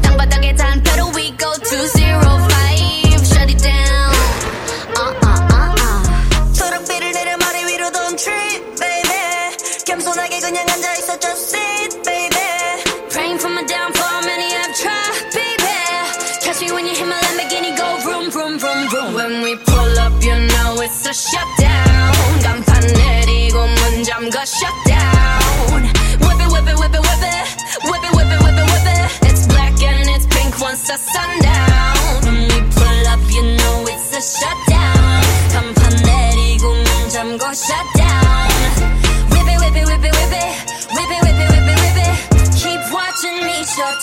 [0.00, 3.20] 땅바닥에 잔표로 we go to zero five.
[3.20, 4.14] Shut it down.
[4.96, 6.52] Uh, uh, uh, uh.
[6.54, 9.84] 초록비를 내려 머리 위로 don't trip baby.
[9.84, 12.40] 겸손하게 그냥 앉아있어 just sit baby.
[13.10, 15.76] Praying for my downfall many have tried baby.
[16.40, 19.12] Catch me when you hit my Lamborghini go vroom vroom vroom vroom.
[19.12, 21.51] When we pull up you know it's a shot.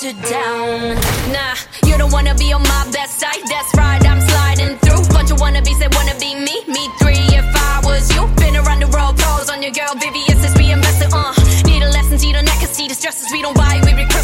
[0.09, 0.95] It down.
[1.31, 1.55] Nah,
[1.85, 3.41] you don't wanna be on my best side.
[3.45, 5.01] That's right, I'm sliding through.
[5.13, 6.55] Bunch of wannabes that wanna be me.
[6.65, 8.25] Me three if I was you.
[8.41, 11.33] Been around the world, pros on your girl, VVS is be invested, uh.
[11.65, 14.18] Need a lesson, see the neck, see the stresses we don't buy, we recurse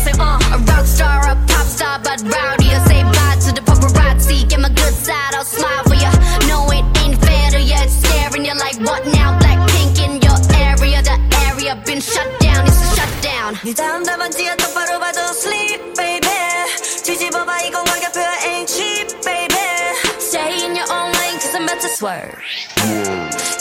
[22.04, 22.38] swerve.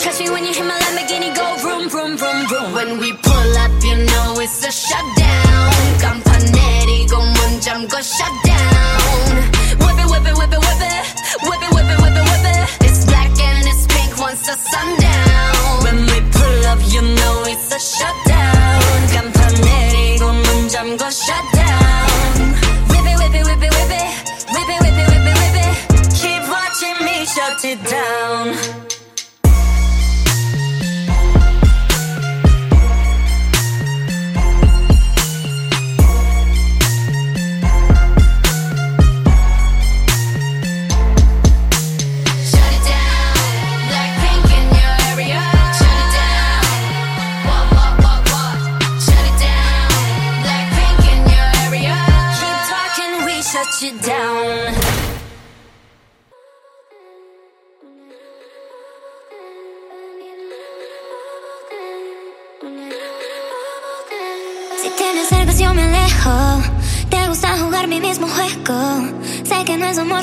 [0.00, 2.72] Catch me when you hit my Lamborghini, go vroom, vroom, vroom, vroom.
[2.74, 5.70] When we pull up, you know it's a shutdown.
[6.00, 8.43] 간판 내리고 문 잠궈 shutdown.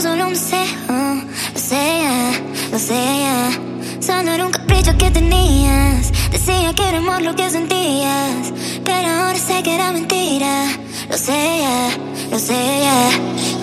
[0.00, 0.66] Solo un deseo
[1.54, 2.32] Lo sé ya,
[2.70, 3.50] lo sé ya
[4.00, 6.10] Solo era un capricho que tenías.
[6.30, 8.52] Decía que era amor lo que sentías
[8.84, 10.66] Pero ahora sé que era mentira.
[11.08, 11.88] Lo sé ya,
[12.30, 13.10] lo sé ya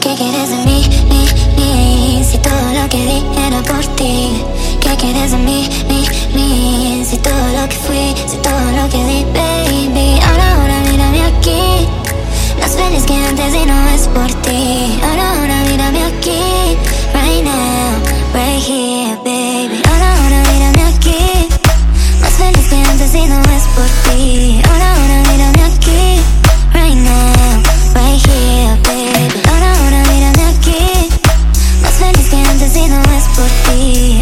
[0.02, 1.26] ¿Qué quieres de mí, mí,
[1.58, 2.24] mí?
[2.24, 4.44] Si todo lo que di era por ti.
[4.80, 6.04] ¿Qué quieres de mí, mí,
[6.34, 7.06] mí?
[7.10, 10.20] Si todo lo que fui, si todo lo que di, baby.
[10.22, 11.99] Ahora, ahora, mírame aquí
[12.60, 15.00] Más feliz que antes y no es por ti.
[15.04, 16.78] Ahora, ahora, mírame aquí.
[17.14, 18.00] Right now,
[18.34, 19.82] right here, baby.
[19.90, 21.48] Ahora, ahora, mírame aquí.
[22.22, 24.62] Más feliz que antes y no es por ti.
[24.70, 26.22] Ahora, ahora, mírame aquí.
[26.74, 27.64] Right now,
[27.96, 29.42] right here, baby.
[29.50, 31.10] Ahora, ahora, mírame aquí.
[31.82, 34.22] Más feliz que antes y no es por ti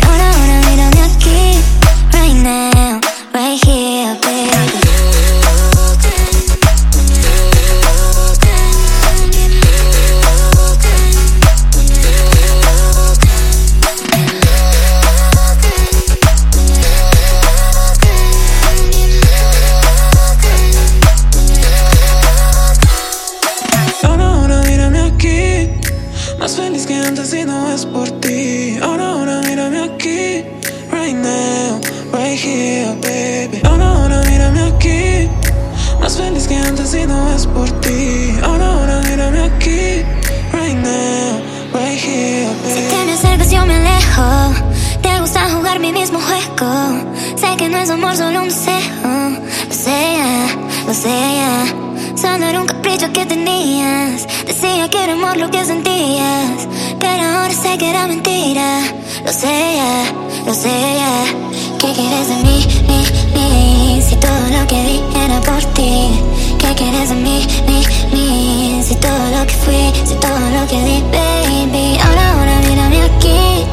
[59.27, 60.13] Lo sé ya,
[60.45, 63.03] lo sé ya ¿Qué quieres de mí, mí,
[63.35, 64.01] mí?
[64.01, 66.21] Si todo lo que di era por ti.
[66.57, 68.81] ¿Qué quieres de mí, mí, mí?
[68.87, 71.99] Si todo lo que fui, si todo lo que di, baby.
[72.05, 73.65] Ahora, ahora, mírame aquí.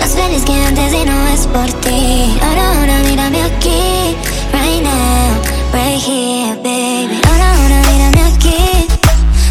[0.00, 2.38] Más feliz que antes y no es por ti.
[2.40, 4.16] Ahora, ahora, mírame aquí.
[4.54, 5.36] Right now,
[5.74, 7.20] right here, baby.
[7.28, 8.88] Ahora, ahora, mírame aquí.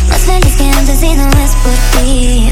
[0.09, 2.46] Más feliz que antes y no es por ti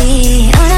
[0.00, 0.77] y no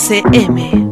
[0.00, 0.89] RCM.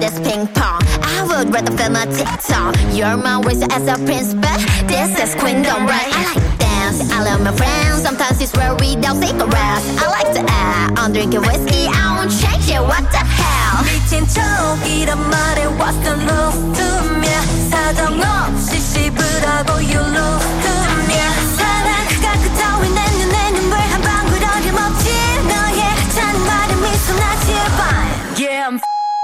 [0.00, 0.80] this ping pong.
[1.02, 2.74] I would rather film a TikTok.
[2.96, 6.08] You're my wizard as a prince, but this is Queendom, right?
[6.10, 6.98] I like dance.
[7.12, 8.02] I love my friends.
[8.02, 9.86] Sometimes it's where we don't take a rest.
[10.00, 10.98] I like to act.
[10.98, 11.86] I'm drinking whiskey.
[11.86, 12.80] I won't change it.
[12.80, 13.84] What the hell?
[13.84, 16.88] 미친 척이란 말에 what's the love to
[17.20, 17.28] me?
[17.70, 20.74] 사정 없이 씹으라고 you look to
[21.08, 21.20] me.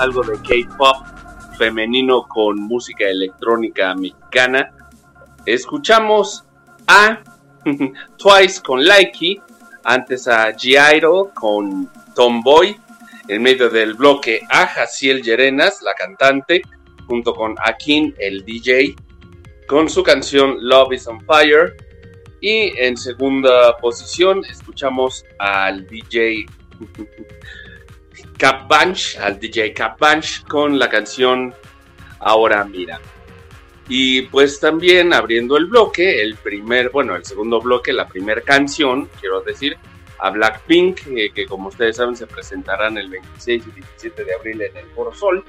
[0.00, 0.96] algo de K-pop
[1.58, 4.72] femenino con música electrónica mexicana.
[5.44, 6.44] Escuchamos
[6.86, 7.22] a
[8.16, 9.42] Twice con Likey,
[9.84, 12.80] antes a G-Idol con Tomboy,
[13.28, 16.62] en medio del bloque a Jaciel Llerenas, la cantante,
[17.06, 18.96] junto con Akin, el DJ,
[19.66, 21.76] con su canción Love is on Fire.
[22.40, 26.46] Y en segunda posición escuchamos al DJ
[28.40, 31.54] Cap Bunch, al DJ Cap Bunch con la canción
[32.20, 32.98] Ahora Mira.
[33.86, 39.10] Y pues también abriendo el bloque, el primer, bueno, el segundo bloque, la primera canción,
[39.20, 39.76] quiero decir,
[40.18, 44.62] a Blackpink, eh, que como ustedes saben se presentarán el 26 y 17 de abril
[44.62, 45.44] en el Foro Sol.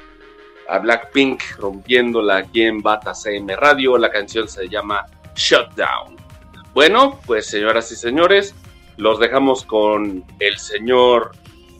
[0.67, 6.17] A Blackpink rompiéndola aquí en Bata CM Radio, la canción se llama Shutdown.
[6.73, 8.53] Bueno, pues señoras y señores,
[8.97, 11.31] los dejamos con el señor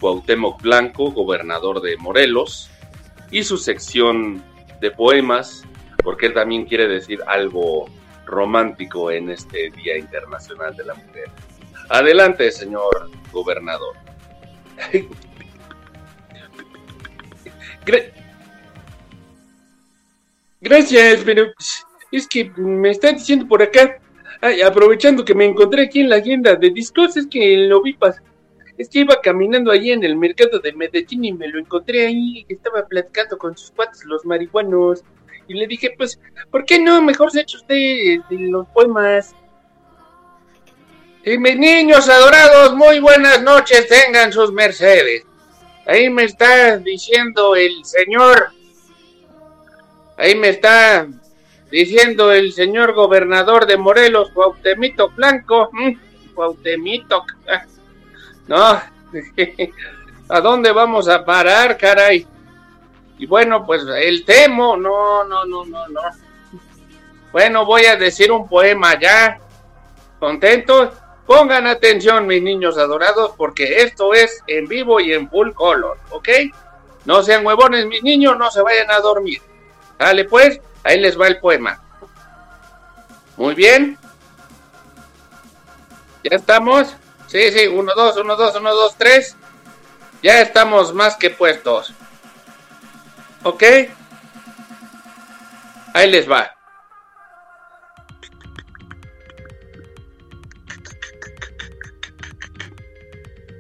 [0.02, 2.70] Cuauhtémoc Blanco, gobernador de Morelos,
[3.30, 4.44] y su sección
[4.82, 5.64] de poemas,
[6.04, 7.86] porque él también quiere decir algo
[8.26, 11.30] romántico en este Día Internacional de la Mujer.
[11.90, 13.96] Adelante, señor gobernador.
[17.86, 18.12] Gra-
[20.60, 21.52] Gracias, pero
[22.12, 24.00] es que me están diciendo por acá,
[24.66, 28.22] aprovechando que me encontré aquí en la tienda de discos, es que lo vi pas-
[28.82, 32.46] es que iba caminando ahí en el mercado de Medellín y me lo encontré ahí,
[32.50, 35.04] estaba platicando con sus cuates, los marihuanos,
[35.48, 36.20] y le dije, pues,
[36.50, 37.00] ¿por qué no?
[37.00, 39.36] Mejor se echa usted de los poemas.
[41.24, 45.26] Y mis niños adorados, muy buenas noches tengan sus mercedes.
[45.86, 48.50] Ahí me está diciendo el señor,
[50.18, 51.08] ahí me está
[51.70, 55.70] diciendo el señor gobernador de Morelos, Cuauhtemito Blanco,
[56.34, 57.66] Cuauhtemito, ah,
[58.52, 58.82] no,
[60.30, 62.28] ¿a dónde vamos a parar, caray?
[63.18, 66.02] Y bueno, pues el temo, no, no, no, no, no.
[67.32, 69.40] Bueno, voy a decir un poema ya.
[70.20, 70.90] ¿Contentos?
[71.26, 76.28] Pongan atención, mis niños adorados, porque esto es en vivo y en full color, ¿ok?
[77.06, 79.42] No sean huevones, mis niños, no se vayan a dormir.
[79.98, 81.82] Dale, pues, ahí les va el poema.
[83.38, 83.98] Muy bien.
[86.24, 86.98] ¿Ya estamos?
[87.32, 89.38] Sí, sí, uno, dos, uno, dos, uno, dos, tres.
[90.22, 91.94] Ya estamos más que puestos.
[93.44, 93.64] ¿Ok?
[95.94, 96.54] Ahí les va.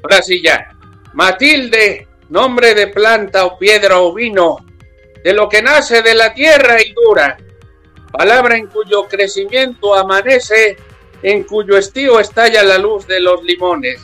[0.03, 0.67] Ahora sí ya.
[1.13, 4.57] Matilde, nombre de planta o piedra o vino,
[5.23, 7.37] de lo que nace de la tierra y dura,
[8.11, 10.75] palabra en cuyo crecimiento amanece,
[11.23, 14.01] en cuyo estío estalla la luz de los limones.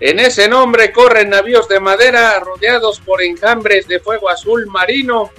[0.00, 5.30] En ese nombre corren navíos de madera rodeados por enjambres de fuego azul marino,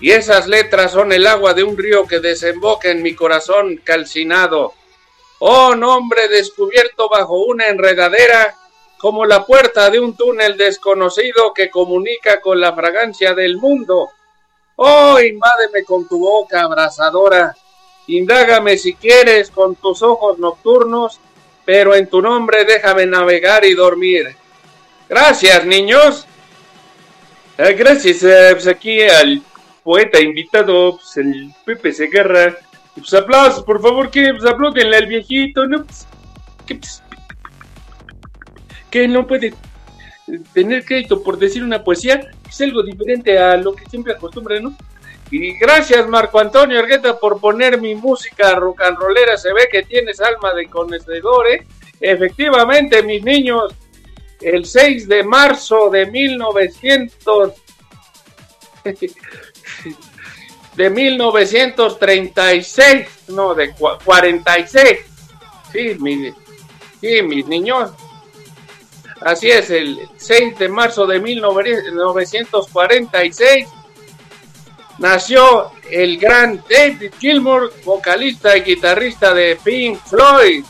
[0.00, 4.74] y esas letras son el agua de un río que desemboca en mi corazón calcinado.
[5.40, 8.54] Oh nombre descubierto bajo una enredadera,
[8.98, 14.10] como la puerta de un túnel desconocido que comunica con la fragancia del mundo.
[14.76, 17.56] Oh, invádeme con tu boca abrasadora,
[18.08, 21.20] indágame si quieres con tus ojos nocturnos,
[21.64, 24.34] pero en tu nombre déjame navegar y dormir.
[25.08, 26.26] Gracias, niños.
[27.56, 29.42] Ah, gracias, eh, pues aquí al
[29.82, 32.56] poeta invitado, pues el Pepe Segarra.
[32.94, 35.84] Pues aplausos, por favor, que pues aplaudenle al viejito, ¿no?
[35.84, 36.06] Pues,
[36.66, 37.02] que, pues,
[38.90, 39.54] que no puede
[40.52, 44.76] tener crédito por decir una poesía, es algo diferente a lo que siempre acostumbra, ¿no?
[45.30, 49.36] Y gracias, Marco Antonio Argueta, por poner mi música rock and rollera.
[49.36, 51.66] Se ve que tienes alma de conocedor, ¿eh?
[52.00, 53.74] Efectivamente, mis niños,
[54.40, 57.52] el 6 de marzo de 1900.
[60.76, 64.98] de 1936, no, de cua- 46.
[65.72, 66.32] Sí, mi-
[67.00, 67.90] sí, mis niños.
[69.20, 73.68] Así es, el 6 de marzo de 1946
[74.98, 80.64] nació el gran David Gilmour, vocalista y guitarrista de Pink Floyd.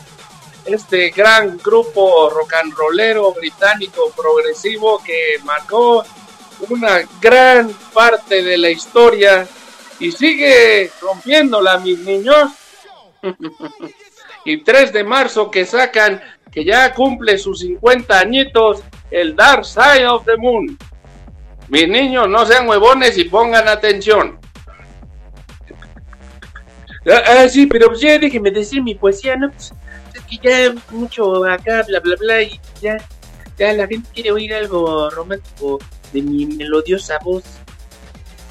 [0.65, 6.05] Este gran grupo rock and rollero británico progresivo que marcó
[6.69, 9.47] una gran parte de la historia
[9.99, 12.51] y sigue rompiéndola, mis niños.
[14.45, 16.21] y 3 de marzo que sacan,
[16.51, 20.77] que ya cumple sus 50 añitos, el Dark Side of the Moon.
[21.69, 24.39] Mis niños, no sean huevones y pongan atención.
[27.07, 29.51] Ah, ah, sí, pero pues ya déjeme decir mi poesía, ¿no?
[29.51, 29.73] Pues,
[30.13, 32.97] es que ya mucho acá, bla, bla, bla, y ya,
[33.57, 35.79] ya la gente quiere oír algo romántico.
[36.11, 37.43] de mi melodiosa voz.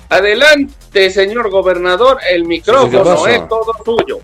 [0.08, 4.20] Adelante, señor gobernador, el micrófono es todo suyo.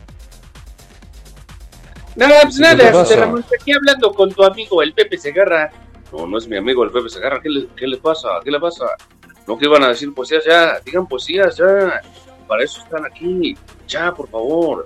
[2.16, 3.16] Nada, pues ¿Qué nada, te este, pasa?
[3.16, 5.72] Ramón, aquí hablando con tu amigo, el Pepe Segarra.
[6.14, 8.28] No, no es mi amigo el Pepe Segarra, ¿qué le, qué le pasa?
[8.44, 8.86] ¿Qué le pasa?
[9.48, 12.00] No que iban a decir poesías ya, digan poesías ya.
[12.46, 13.56] Para eso están aquí.
[13.88, 14.84] Ya, por favor.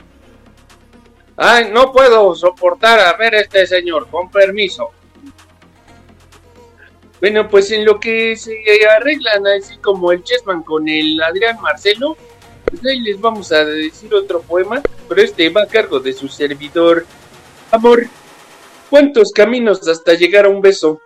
[1.36, 4.90] Ay, no puedo soportar a ver este señor, con permiso.
[7.20, 8.56] Bueno, pues en lo que se
[8.96, 12.16] arreglan así como el Chessman con el Adrián Marcelo,
[12.64, 16.28] pues ahí les vamos a decir otro poema, pero este va a cargo de su
[16.28, 17.04] servidor.
[17.70, 18.06] Amor,
[18.88, 21.00] ¿cuántos caminos hasta llegar a un beso?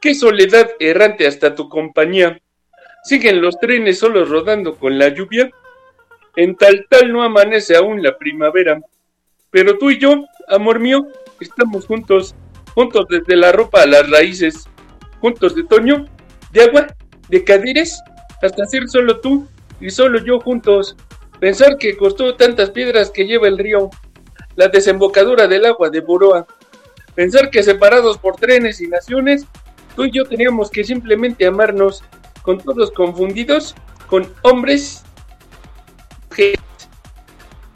[0.00, 2.40] ¿Qué soledad errante hasta tu compañía?
[3.04, 5.50] ¿Siguen los trenes solos rodando con la lluvia?
[6.36, 8.80] En tal tal no amanece aún la primavera.
[9.50, 11.06] Pero tú y yo, amor mío,
[11.38, 12.34] estamos juntos,
[12.72, 14.70] juntos desde la ropa a las raíces,
[15.20, 16.06] juntos de Toño,
[16.50, 16.86] de agua,
[17.28, 18.00] de cadires,
[18.40, 19.46] hasta ser solo tú
[19.82, 20.96] y solo yo juntos.
[21.40, 23.90] Pensar que costó tantas piedras que lleva el río,
[24.56, 26.46] la desembocadura del agua de Boroa.
[27.14, 29.46] Pensar que separados por trenes y naciones,
[29.96, 32.02] tú y yo teníamos que simplemente amarnos,
[32.42, 33.74] con todos confundidos,
[34.06, 35.04] con hombres,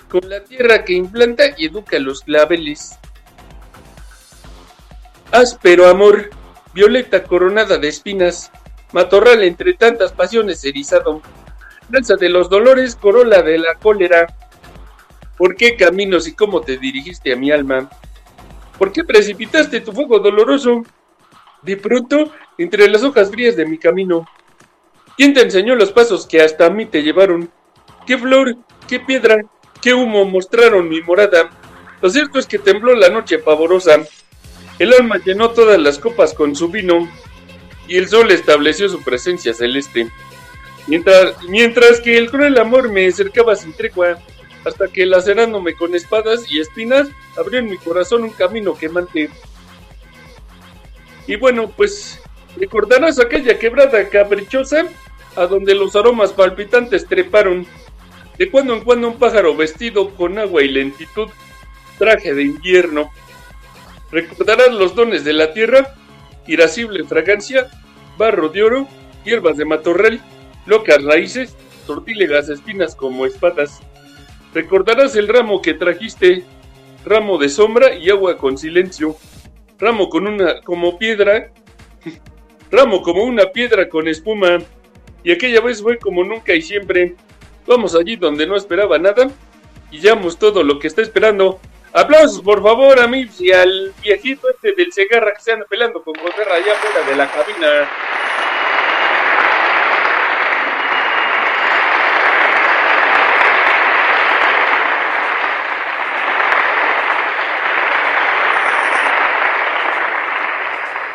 [0.08, 2.98] con la tierra que implanta y educa los claveles.
[5.32, 6.30] Áspero amor,
[6.72, 8.50] violeta coronada de espinas,
[8.92, 11.20] matorral entre tantas pasiones erizado,
[11.90, 14.26] lanza de los dolores, corola de la cólera.
[15.36, 17.90] ¿Por qué caminos y cómo te dirigiste a mi alma?
[18.78, 20.84] ¿Por qué precipitaste tu fuego doloroso?
[21.64, 24.28] De pronto, entre las hojas frías de mi camino.
[25.16, 27.50] ¿Quién te enseñó los pasos que hasta a mí te llevaron?
[28.06, 28.56] ¿Qué flor,
[28.88, 29.42] qué piedra,
[29.80, 31.50] qué humo mostraron mi morada?
[32.02, 33.96] Lo cierto es que tembló la noche pavorosa.
[34.78, 37.08] El alma llenó todas las copas con su vino
[37.88, 40.10] y el sol estableció su presencia celeste.
[40.86, 44.18] Mientras, mientras que el cruel amor me cercaba sin tregua,
[44.66, 47.08] hasta que lacerándome con espadas y espinas,
[47.38, 49.30] abrió en mi corazón un camino quemante.
[51.26, 52.20] Y bueno, pues
[52.56, 54.86] recordarás aquella quebrada caprichosa
[55.36, 57.66] a donde los aromas palpitantes treparon.
[58.38, 61.28] De cuando en cuando un pájaro vestido con agua y lentitud,
[61.98, 63.10] traje de invierno.
[64.10, 65.94] Recordarás los dones de la tierra,
[66.46, 67.68] irascible fragancia,
[68.18, 68.88] barro de oro,
[69.24, 70.20] hierbas de matorral,
[70.66, 71.56] locas raíces,
[71.86, 73.80] tortílegas espinas como espadas.
[74.52, 76.44] Recordarás el ramo que trajiste,
[77.04, 79.16] ramo de sombra y agua con silencio,
[79.78, 81.50] ramo con una como piedra,
[82.70, 84.58] ramo como una piedra con espuma,
[85.22, 87.16] y aquella vez fue como nunca y siempre.
[87.66, 89.30] Vamos allí donde no esperaba nada
[89.90, 91.60] y llevamos todo lo que está esperando.
[91.94, 96.02] Aplausos, por favor, a mí y al viejito este del Segarra que se anda peleando
[96.02, 97.88] con Goterra allá fuera de la cabina.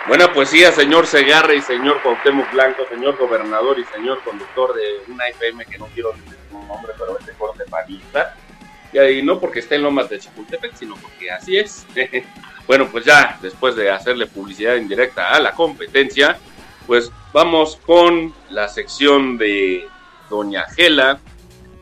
[0.10, 5.28] Buena poesía, señor Segarra y señor Cuauhtémoc Blanco, señor gobernador y señor conductor de una
[5.28, 8.36] FM que no quiero decir su nombre, pero es de corte panista.
[8.92, 11.86] Y ahí no porque esté en Lomas de Chapultepec, sino porque así es.
[12.68, 16.40] bueno, pues ya, después de hacerle publicidad indirecta a la competencia,
[16.88, 19.88] pues vamos con la sección de
[20.28, 21.20] Doña Gela,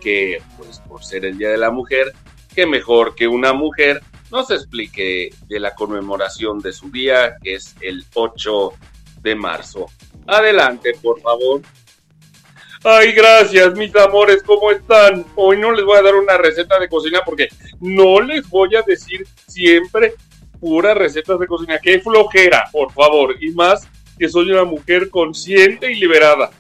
[0.02, 2.12] que pues por ser el Día de la Mujer,
[2.54, 4.02] qué mejor que una mujer
[4.32, 8.74] nos explique de la conmemoración de su día, que es el 8
[9.22, 9.86] de marzo.
[10.26, 11.62] Adelante, por favor.
[12.84, 15.26] Ay, gracias, mis amores, ¿cómo están?
[15.36, 17.50] Hoy no les voy a dar una receta de cocina porque
[17.80, 20.14] no les voy a decir siempre
[20.60, 21.80] puras recetas de cocina.
[21.80, 23.36] ¡Qué flojera, por favor!
[23.42, 23.88] Y más
[24.18, 26.52] que soy una mujer consciente y liberada.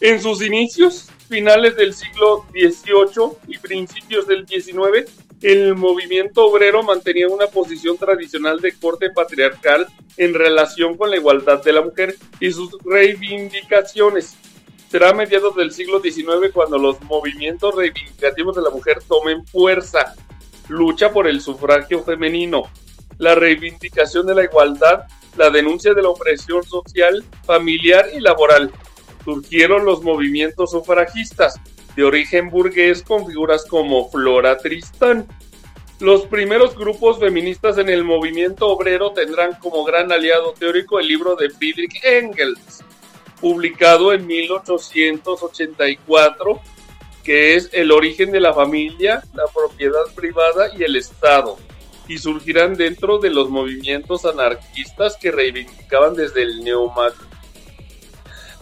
[0.00, 5.10] En sus inicios, finales del siglo XVIII y principios del XIX,
[5.44, 11.62] el movimiento obrero mantenía una posición tradicional de corte patriarcal en relación con la igualdad
[11.62, 14.38] de la mujer y sus reivindicaciones.
[14.90, 20.14] Será a mediados del siglo XIX cuando los movimientos reivindicativos de la mujer tomen fuerza.
[20.68, 22.62] Lucha por el sufragio femenino,
[23.18, 25.04] la reivindicación de la igualdad,
[25.36, 28.72] la denuncia de la opresión social, familiar y laboral.
[29.22, 31.60] Surgieron los movimientos sufragistas,
[31.96, 35.26] de origen burgués con figuras como Flora Tristán.
[36.00, 41.36] Los primeros grupos feministas en el movimiento obrero tendrán como gran aliado teórico el libro
[41.36, 42.82] de Friedrich Engels,
[43.40, 46.60] publicado en 1884,
[47.22, 51.56] que es El origen de la familia, la propiedad privada y el Estado,
[52.08, 57.30] y surgirán dentro de los movimientos anarquistas que reivindicaban desde el neomarxismo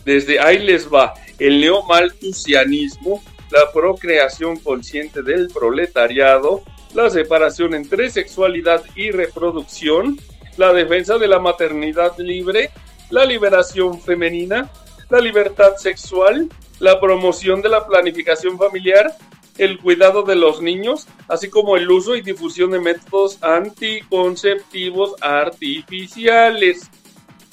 [0.05, 6.63] Desde ahí les va el neomalthusianismo, la procreación consciente del proletariado,
[6.95, 10.19] la separación entre sexualidad y reproducción,
[10.57, 12.71] la defensa de la maternidad libre,
[13.11, 14.71] la liberación femenina,
[15.11, 16.49] la libertad sexual,
[16.79, 19.15] la promoción de la planificación familiar,
[19.59, 26.91] el cuidado de los niños, así como el uso y difusión de métodos anticonceptivos artificiales.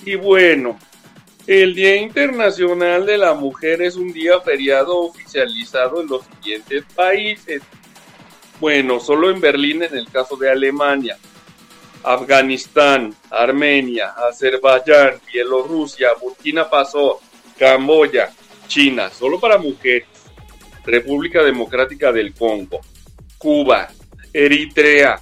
[0.06, 0.80] Y bueno,
[1.50, 7.64] el Día Internacional de la Mujer es un día feriado oficializado en los siguientes países.
[8.60, 11.18] Bueno, solo en Berlín en el caso de Alemania,
[12.04, 17.20] Afganistán, Armenia, Azerbaiyán, Bielorrusia, Burkina Faso,
[17.58, 18.30] Camboya,
[18.68, 20.08] China, solo para mujeres.
[20.86, 22.80] República Democrática del Congo,
[23.40, 23.90] Cuba,
[24.32, 25.20] Eritrea,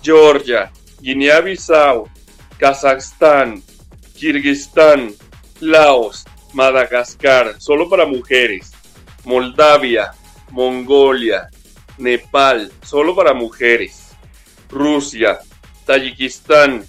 [0.00, 0.70] Georgia,
[1.00, 2.08] Guinea-Bissau,
[2.56, 3.64] Kazajstán,
[4.14, 5.12] Kirguistán,
[5.60, 8.72] Laos, Madagascar, solo para mujeres.
[9.24, 10.12] Moldavia,
[10.50, 11.48] Mongolia,
[11.98, 14.14] Nepal, solo para mujeres.
[14.68, 15.38] Rusia,
[15.84, 16.84] Tayikistán,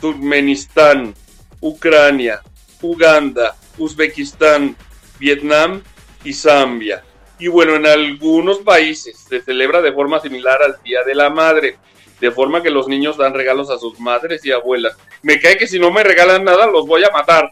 [0.00, 1.14] Turkmenistán,
[1.60, 2.40] Ucrania,
[2.82, 4.76] Uganda, Uzbekistán,
[5.18, 5.82] Vietnam
[6.24, 7.02] y Zambia.
[7.38, 11.78] Y bueno, en algunos países se celebra de forma similar al Día de la Madre,
[12.20, 14.96] de forma que los niños dan regalos a sus madres y abuelas.
[15.22, 17.50] Me cae que si no me regalan nada los voy a matar.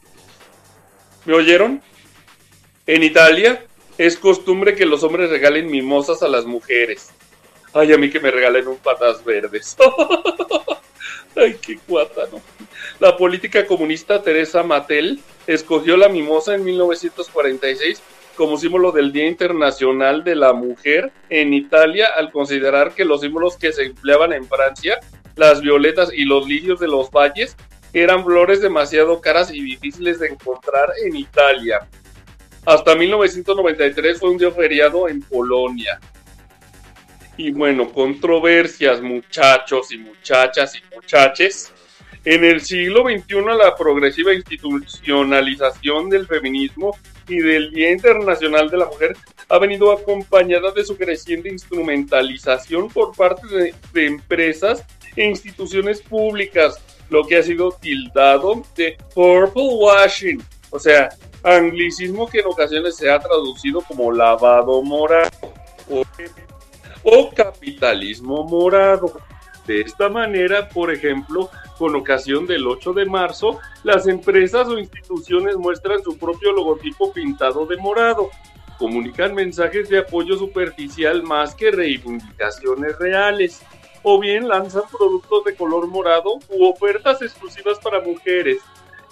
[1.25, 1.83] ¿Me oyeron?
[2.87, 3.65] En Italia
[3.97, 7.13] es costumbre que los hombres regalen mimosas a las mujeres.
[7.73, 9.77] Ay, a mí que me regalen un patas verdes.
[11.37, 12.41] Ay, qué cuátano.
[13.01, 18.03] La política comunista Teresa Mattel escogió la mimosa en 1946
[18.37, 23.57] como símbolo del Día Internacional de la Mujer en Italia al considerar que los símbolos
[23.57, 24.99] que se empleaban en Francia,
[25.37, 27.57] las violetas y los lirios de los valles,
[27.95, 31.89] eran flores demasiado caras y difíciles de encontrar en Italia.
[32.67, 36.01] Hasta 1993 fue un día feriado en Polonia.
[37.37, 41.73] Y bueno, controversias, muchachos y muchachas y muchaches.
[42.25, 46.97] En el siglo XXI la progresiva institucionalización del feminismo
[47.29, 49.17] y del Día Internacional de la Mujer
[49.49, 54.85] ha venido acompañada de su creciente instrumentalización por parte de, de empresas
[55.17, 56.81] e instituciones públicas,
[57.11, 61.11] lo que ha sido tildado de purple washing, o sea,
[61.43, 65.31] anglicismo que en ocasiones se ha traducido como lavado morado
[67.05, 69.13] o, capitalismo morado.
[69.67, 75.57] De esta manera, por ejemplo, con ocasión del 8 de marzo, las empresas o instituciones
[75.57, 78.31] muestran su propio logotipo pintado de morado.
[78.79, 83.63] Comunican mensajes de apoyo superficial más que reivindicaciones reales.
[84.05, 88.59] O bien lanzan productos de color morado u ofertas exclusivas para mujeres.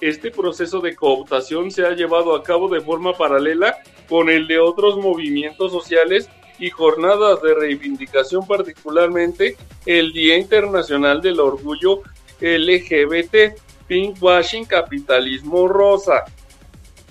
[0.03, 4.59] Este proceso de cooptación se ha llevado a cabo de forma paralela con el de
[4.59, 6.29] otros movimientos sociales
[6.59, 9.57] y jornadas de reivindicación, particularmente
[9.87, 12.03] el Día Internacional del Orgullo
[12.41, 16.25] LGBT, Pinkwashing, Capitalismo Rosa.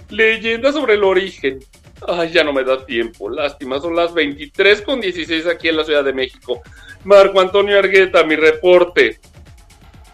[0.09, 1.59] Leyenda sobre el origen.
[2.07, 5.83] Ay, ya no me da tiempo, lástima, son las 23 con 16 aquí en la
[5.83, 6.61] Ciudad de México.
[7.03, 9.19] Marco Antonio Argueta, mi reporte.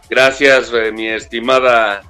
[0.09, 2.01] Gracias, eh, mi estimada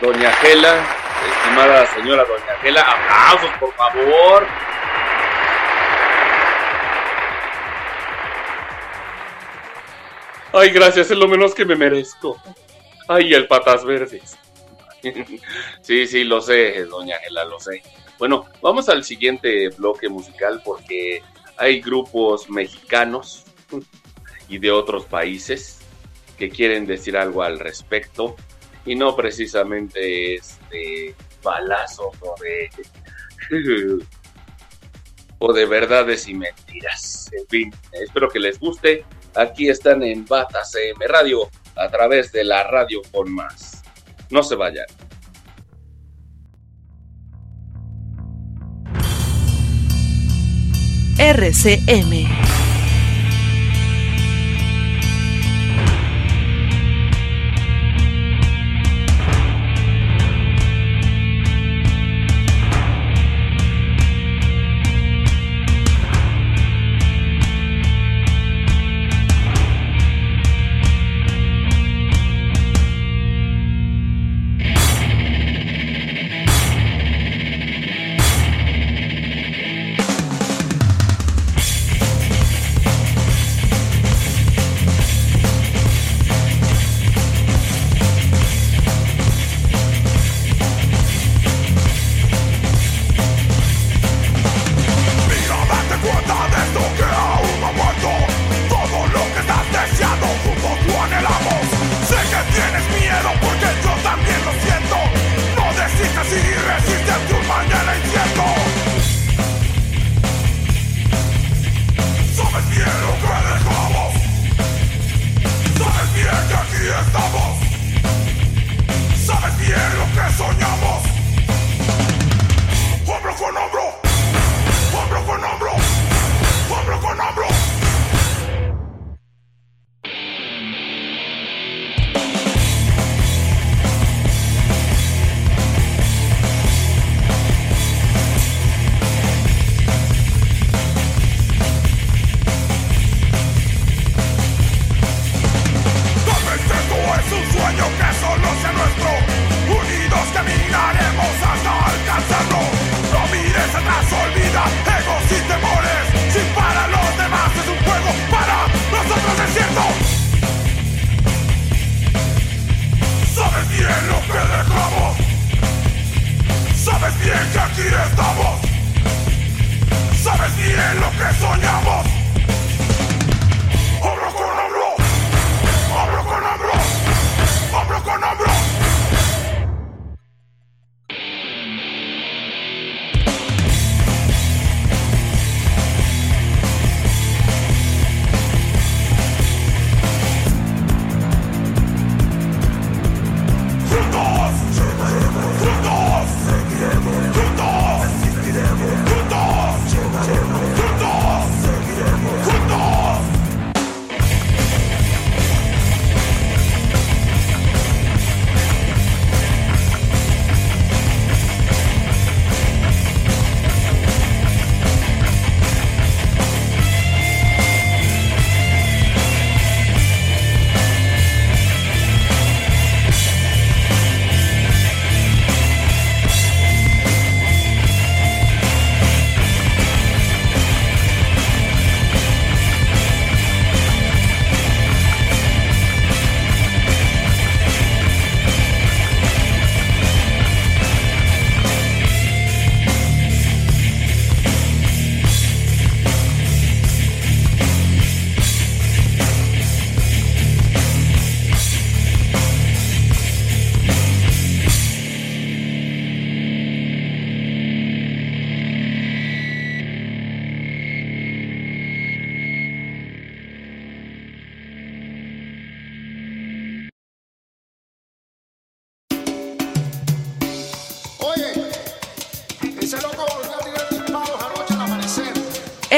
[0.00, 0.84] Doña Gela,
[1.28, 2.80] estimada señora Doña Gela.
[2.82, 4.46] Aplausos, por favor.
[10.52, 12.40] Ay, gracias, es lo menos que me merezco.
[13.08, 14.36] Ay, el patas verdes.
[15.80, 17.82] sí, sí, lo sé, doña Gela, lo sé.
[18.18, 21.22] Bueno, vamos al siguiente bloque musical porque
[21.56, 23.44] hay grupos mexicanos
[24.48, 25.78] y de otros países
[26.38, 28.36] que quieren decir algo al respecto
[28.84, 32.70] y no precisamente este balazos o de
[35.38, 37.30] o de verdades y mentiras.
[37.32, 39.04] En fin, espero que les guste.
[39.34, 43.82] Aquí están en Bata CM Radio a través de la radio con más.
[44.30, 44.86] No se vayan.
[51.18, 52.65] RCM.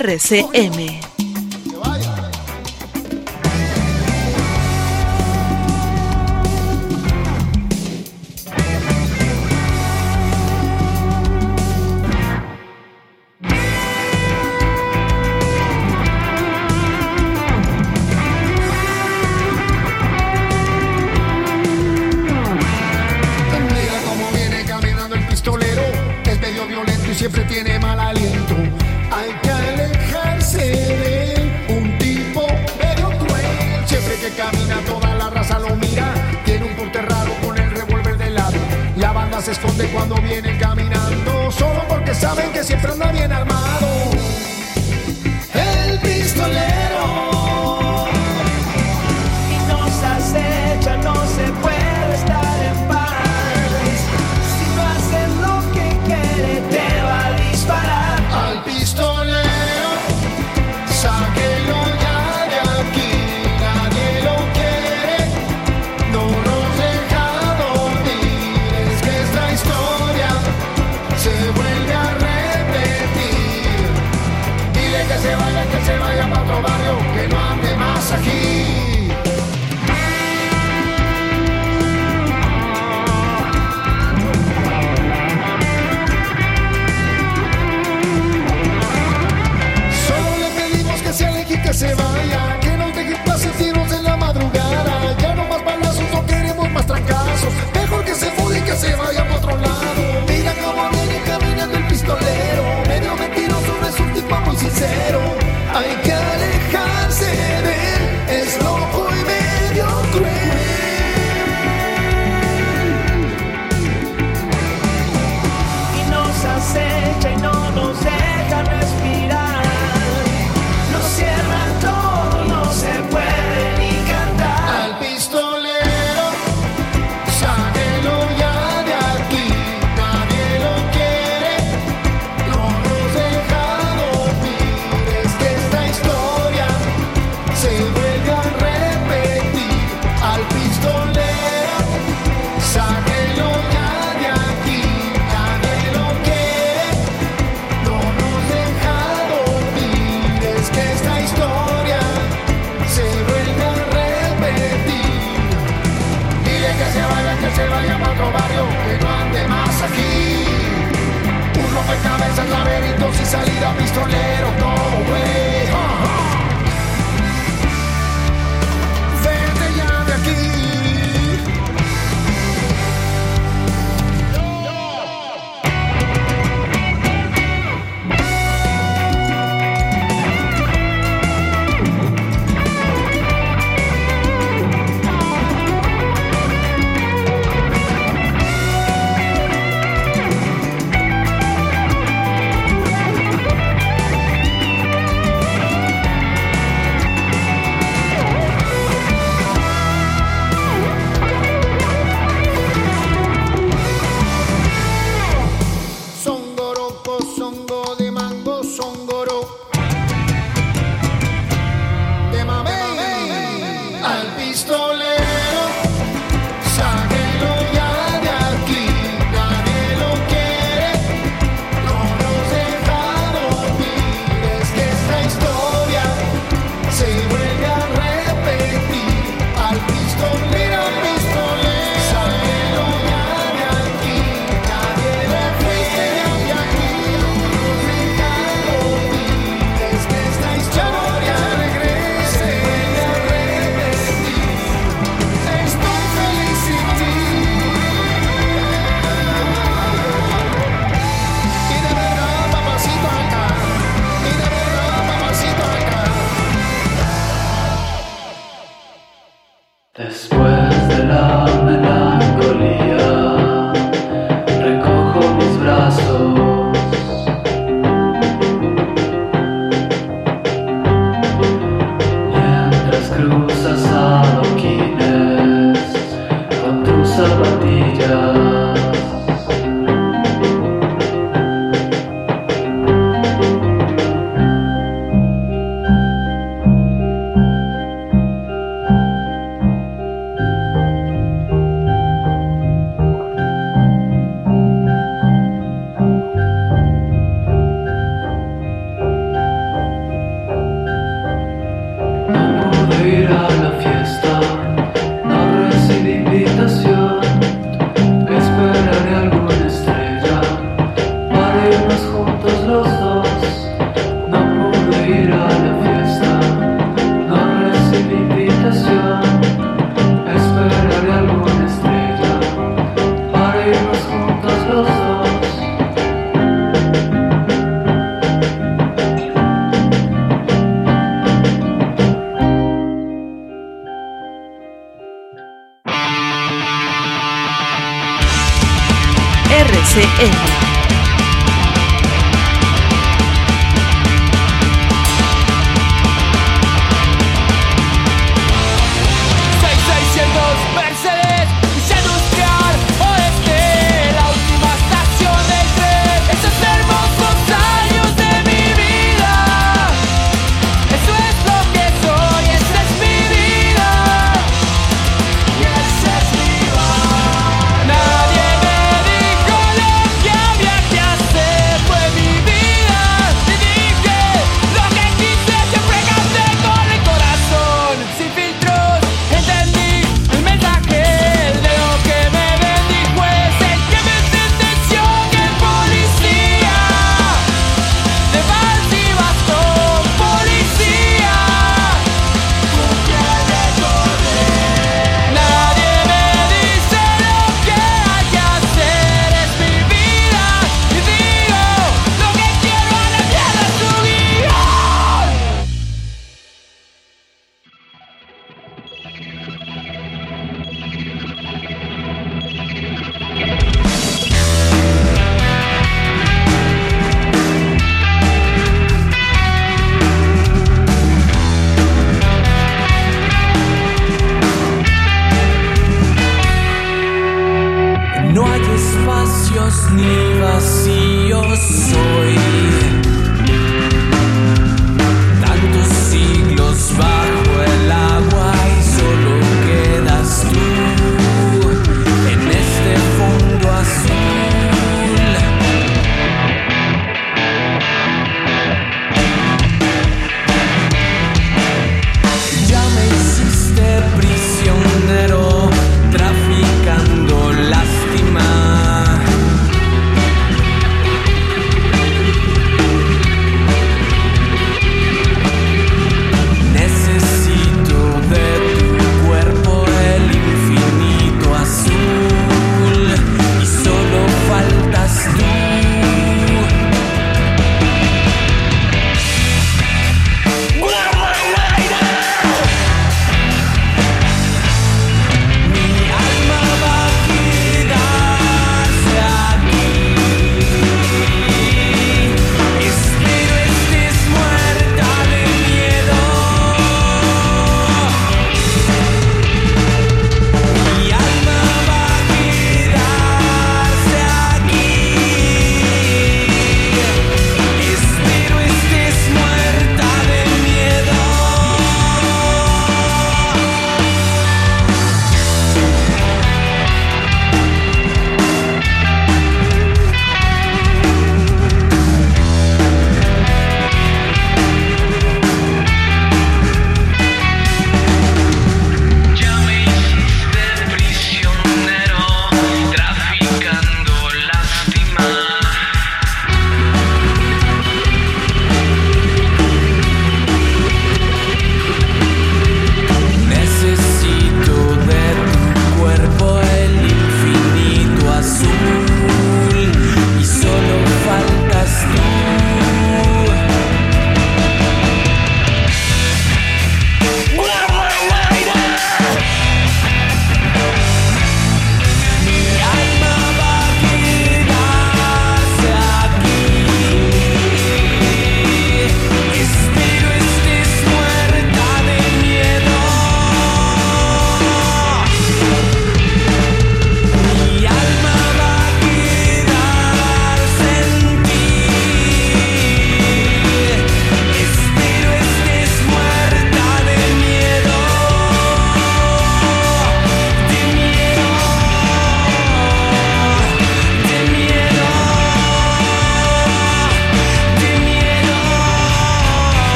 [0.00, 0.99] RCM.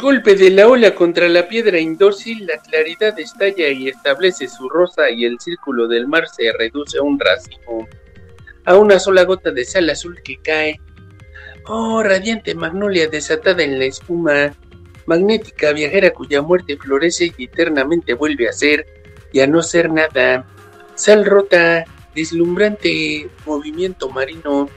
[0.00, 5.10] Golpe de la ola contra la piedra indócil, la claridad estalla y establece su rosa
[5.10, 7.86] y el círculo del mar se reduce a un racimo,
[8.64, 10.80] a una sola gota de sal azul que cae.
[11.66, 14.54] Oh, radiante magnolia desatada en la espuma,
[15.06, 18.86] magnética viajera cuya muerte florece y eternamente vuelve a ser
[19.32, 20.46] y a no ser nada.
[20.94, 24.68] Sal rota, deslumbrante movimiento marino.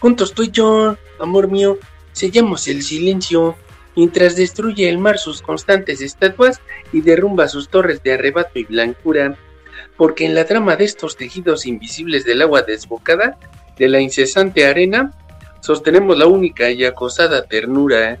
[0.00, 1.78] Juntos tú y yo, amor mío,
[2.12, 3.56] sellamos el silencio
[3.98, 6.60] mientras destruye el mar sus constantes estatuas
[6.92, 9.36] y derrumba sus torres de arrebato y blancura,
[9.96, 13.36] porque en la trama de estos tejidos invisibles del agua desbocada,
[13.76, 15.12] de la incesante arena,
[15.58, 18.20] sostenemos la única y acosada ternura.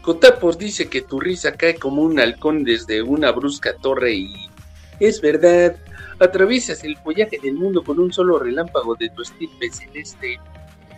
[0.00, 4.48] Cotapos dice que tu risa cae como un halcón desde una brusca torre y...
[5.00, 5.76] Es verdad,
[6.18, 10.40] atraviesas el follaje del mundo con un solo relámpago de tu estirpe celeste,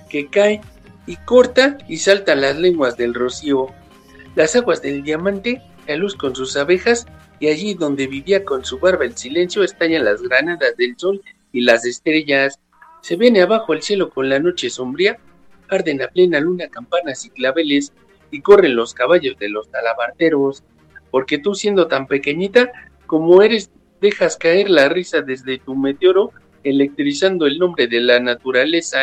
[0.08, 0.60] que cae
[1.06, 3.68] y corta y salta las lenguas del rocío,
[4.34, 7.06] las aguas del diamante, la luz con sus abejas,
[7.38, 11.22] y allí donde vivía con su barba el silencio estallan las granadas del sol
[11.52, 12.58] y las estrellas.
[13.02, 15.18] Se viene abajo el cielo con la noche sombría,
[15.68, 17.92] arden a plena luna campanas y claveles,
[18.30, 20.64] y corren los caballos de los talabarteros,
[21.10, 22.72] porque tú siendo tan pequeñita
[23.06, 23.70] como eres,
[24.00, 26.32] dejas caer la risa desde tu meteoro,
[26.64, 28.98] electrizando el nombre de la naturaleza.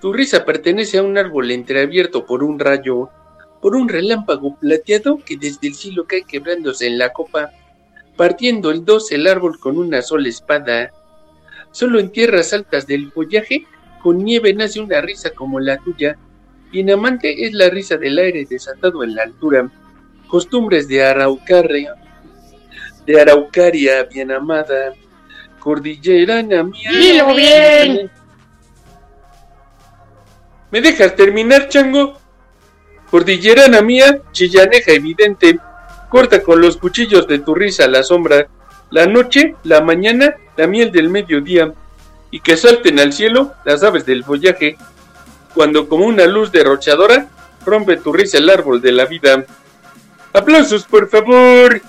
[0.00, 3.10] Tu risa pertenece a un árbol entreabierto por un rayo,
[3.60, 7.50] por un relámpago plateado que desde el cielo cae quebrándose en la copa,
[8.16, 10.90] partiendo el dos el árbol con una sola espada.
[11.70, 13.66] Solo en tierras altas del follaje,
[14.02, 16.16] con nieve nace una risa como la tuya.
[16.72, 19.70] Bien amante es la risa del aire desatado en la altura.
[20.28, 21.94] Costumbres de Araucaria,
[23.06, 24.94] de Araucaria, bien amada.
[25.58, 26.90] Cordillerana mía.
[26.90, 28.10] Dilo bien.
[30.70, 32.18] ¿Me dejas terminar, chango?
[33.10, 35.58] Cordillerana mía, chillaneja evidente,
[36.08, 38.46] corta con los cuchillos de tu risa la sombra,
[38.90, 41.72] la noche, la mañana, la miel del mediodía,
[42.30, 44.76] y que salten al cielo las aves del follaje,
[45.54, 47.28] cuando como una luz derrochadora
[47.66, 49.44] rompe tu risa el árbol de la vida.
[50.32, 51.82] ¡Aplausos, por favor!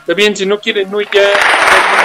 [0.00, 2.03] Está bien, si no quieren, no ya.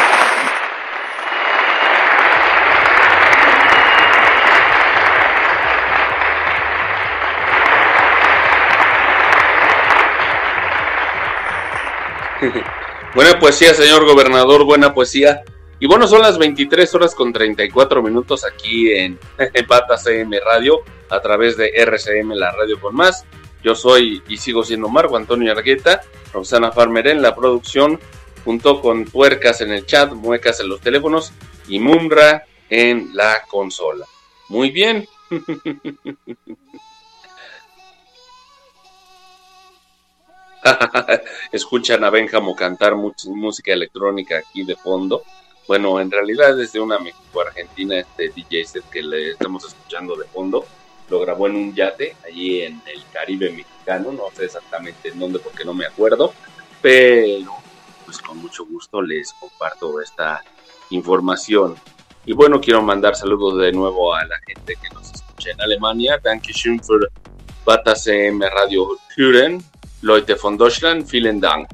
[13.16, 15.44] buena poesía, señor gobernador, buena poesía.
[15.80, 20.82] Y bueno, son las 23 horas con 34 minutos aquí en, en Pata CM Radio,
[21.10, 23.26] a través de RCM, la radio con más.
[23.64, 26.02] Yo soy y sigo siendo Marco Antonio Argueta,
[26.34, 28.00] Roxana Farmer en la producción,
[28.46, 31.34] junto con Tuercas en el chat, Muecas en los teléfonos
[31.68, 34.06] y Mumra en la consola.
[34.48, 35.08] Muy bien.
[41.52, 45.24] Escuchan a Benjamo cantar música electrónica aquí de fondo.
[45.68, 50.66] Bueno, en realidad desde una México-Argentina, este DJ set que le estamos escuchando de fondo,
[51.10, 55.40] lo grabó en un yate allí en el Caribe mexicano, no sé exactamente en dónde
[55.40, 56.34] porque no me acuerdo,
[56.82, 57.54] pero
[58.06, 60.44] pues con mucho gusto les comparto esta
[60.90, 61.76] información.
[62.26, 66.20] Y bueno, quiero mandar saludos de nuevo a la gente que nos escucha en Alemania.
[66.22, 67.08] Dankeschön für
[67.66, 69.64] BataCM Radio Hören.
[70.02, 71.70] Leute von Deutschland, vielen Dank.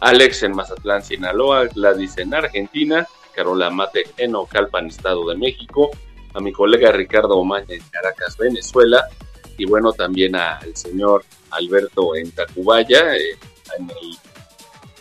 [0.00, 3.04] Alex en Mazatlán, Sinaloa, Gladys en Argentina,
[3.34, 5.90] Carola Mate en Ocalpan, Estado de México,
[6.34, 9.08] a mi colega Ricardo Omaña en Caracas, Venezuela,
[9.56, 13.36] y bueno, también al señor Alberto en Tacubaya, eh,
[13.76, 14.16] en el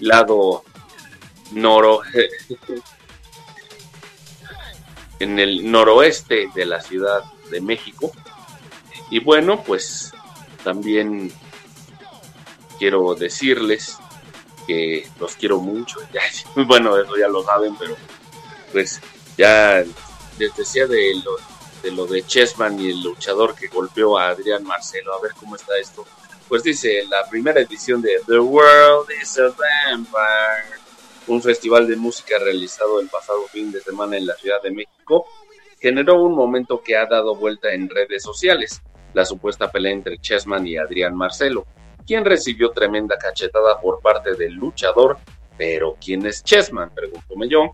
[0.07, 0.63] lado
[5.19, 7.21] noroeste de la Ciudad
[7.51, 8.11] de México.
[9.11, 10.11] Y bueno, pues
[10.63, 11.31] también
[12.77, 13.97] quiero decirles
[14.65, 15.99] que los quiero mucho.
[16.67, 17.95] Bueno, eso ya lo saben, pero
[18.71, 19.01] pues
[19.37, 19.83] ya
[20.37, 21.13] les decía de
[21.83, 25.13] de lo de Chessman y el luchador que golpeó a Adrián Marcelo.
[25.13, 26.05] A ver cómo está esto.
[26.47, 30.79] Pues dice, la primera edición de The World is a Vampire,
[31.27, 35.25] un festival de música realizado el pasado fin de semana en la Ciudad de México,
[35.79, 38.81] generó un momento que ha dado vuelta en redes sociales,
[39.13, 41.65] la supuesta pelea entre Chessman y Adrián Marcelo,
[42.07, 45.17] quien recibió tremenda cachetada por parte del luchador,
[45.57, 46.89] pero ¿quién es Chessman?
[46.91, 47.73] Pregúntome yo.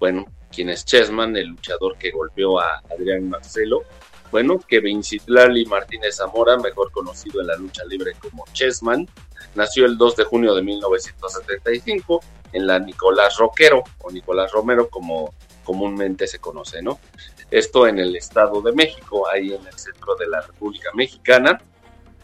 [0.00, 3.84] Bueno, ¿quién es Chessman, el luchador que golpeó a Adrián Marcelo?
[4.32, 9.08] Bueno, Kevin Citlali Martínez Zamora, mejor conocido en la lucha libre como Chessman,
[9.54, 12.20] nació el 2 de junio de 1975
[12.52, 15.34] en la Nicolás Roquero, o Nicolás Romero como
[15.64, 16.98] comúnmente se conoce, ¿no?
[17.50, 21.60] Esto en el Estado de México, ahí en el centro de la República Mexicana.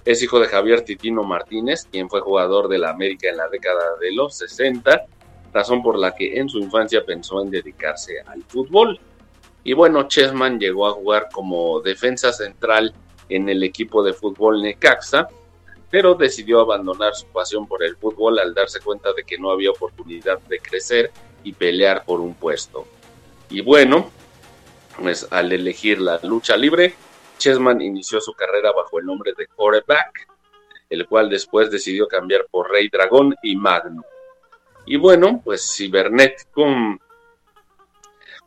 [0.04, 3.96] Es hijo de Javier Titino Martínez, quien fue jugador de la América en la década
[4.00, 5.06] de los 60,
[5.52, 9.00] razón por la que en su infancia pensó en dedicarse al fútbol.
[9.62, 12.92] Y bueno, Chessman llegó a jugar como defensa central
[13.30, 15.28] en el equipo de fútbol Necaxa,
[15.90, 19.70] pero decidió abandonar su pasión por el fútbol al darse cuenta de que no había
[19.70, 21.12] oportunidad de crecer
[21.44, 22.86] y pelear por un puesto.
[23.48, 24.10] Y bueno,
[25.00, 26.94] pues al elegir la lucha libre,
[27.38, 30.28] Chessman inició su carrera bajo el nombre de Quarterback,
[30.90, 34.04] el cual después decidió cambiar por Rey Dragón y Magno.
[34.86, 36.66] Y bueno, pues Cibernético,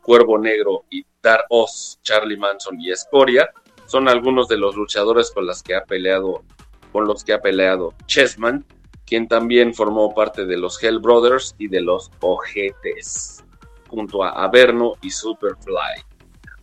[0.02, 3.50] Cuervo Negro y Dar Oz, Charlie Manson y Escoria
[3.88, 6.44] son algunos de los luchadores con los que ha peleado,
[6.92, 8.66] con los que ha peleado Chessman,
[9.06, 13.44] quien también formó parte de los Hell Brothers y de los Ojetes,
[13.90, 16.04] junto a Averno y Superfly.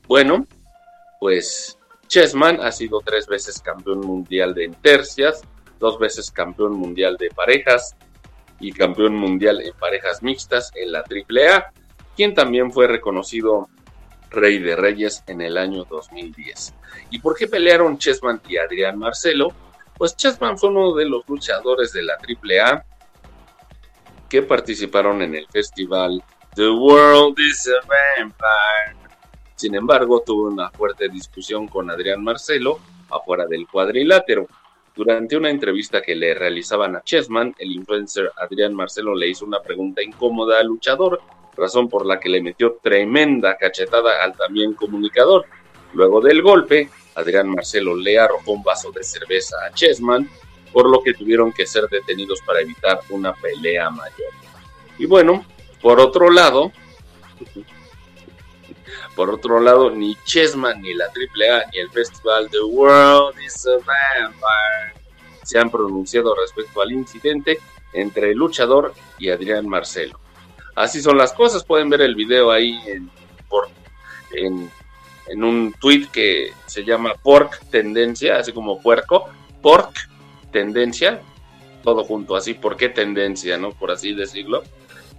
[0.07, 0.47] Bueno,
[1.19, 1.79] pues
[2.15, 5.43] Chessman ha sido tres veces campeón mundial de tercias,
[5.81, 7.97] dos veces campeón mundial de parejas
[8.61, 11.73] y campeón mundial en parejas mixtas en la AAA,
[12.15, 13.69] quien también fue reconocido
[14.31, 16.75] Rey de Reyes en el año 2010.
[17.11, 19.53] ¿Y por qué pelearon Chessman y Adrián Marcelo?
[19.99, 22.85] Pues Chessman fue uno de los luchadores de la AAA
[24.29, 26.23] que participaron en el festival
[26.55, 29.04] The World is a Vampire.
[29.57, 34.47] Sin embargo, tuvo una fuerte discusión con Adrián Marcelo afuera del cuadrilátero.
[34.95, 39.61] Durante una entrevista que le realizaban a Chessman, el influencer Adrián Marcelo le hizo una
[39.61, 41.21] pregunta incómoda al luchador
[41.57, 45.47] razón por la que le metió tremenda cachetada al también comunicador.
[45.93, 50.29] Luego del golpe, Adrián Marcelo le arrojó un vaso de cerveza a Chessman,
[50.73, 54.33] por lo que tuvieron que ser detenidos para evitar una pelea mayor.
[54.99, 55.45] Y bueno,
[55.81, 56.73] por otro lado,
[59.15, 63.73] por otro lado, ni Chessman, ni la AAA, ni el festival The World is a
[63.77, 65.05] Vampire
[65.45, 67.61] se han pronunciado respecto al incidente
[67.93, 70.19] entre el luchador y Adrián Marcelo.
[70.75, 71.65] Así son las cosas.
[71.65, 73.11] Pueden ver el video ahí en,
[74.33, 74.71] en,
[75.29, 79.29] en un tweet que se llama Pork Tendencia, así como puerco.
[79.63, 79.95] Pork
[80.51, 81.21] Tendencia,
[81.83, 82.55] todo junto así.
[82.55, 83.71] ¿Por qué tendencia, no?
[83.71, 84.65] Por así decirlo.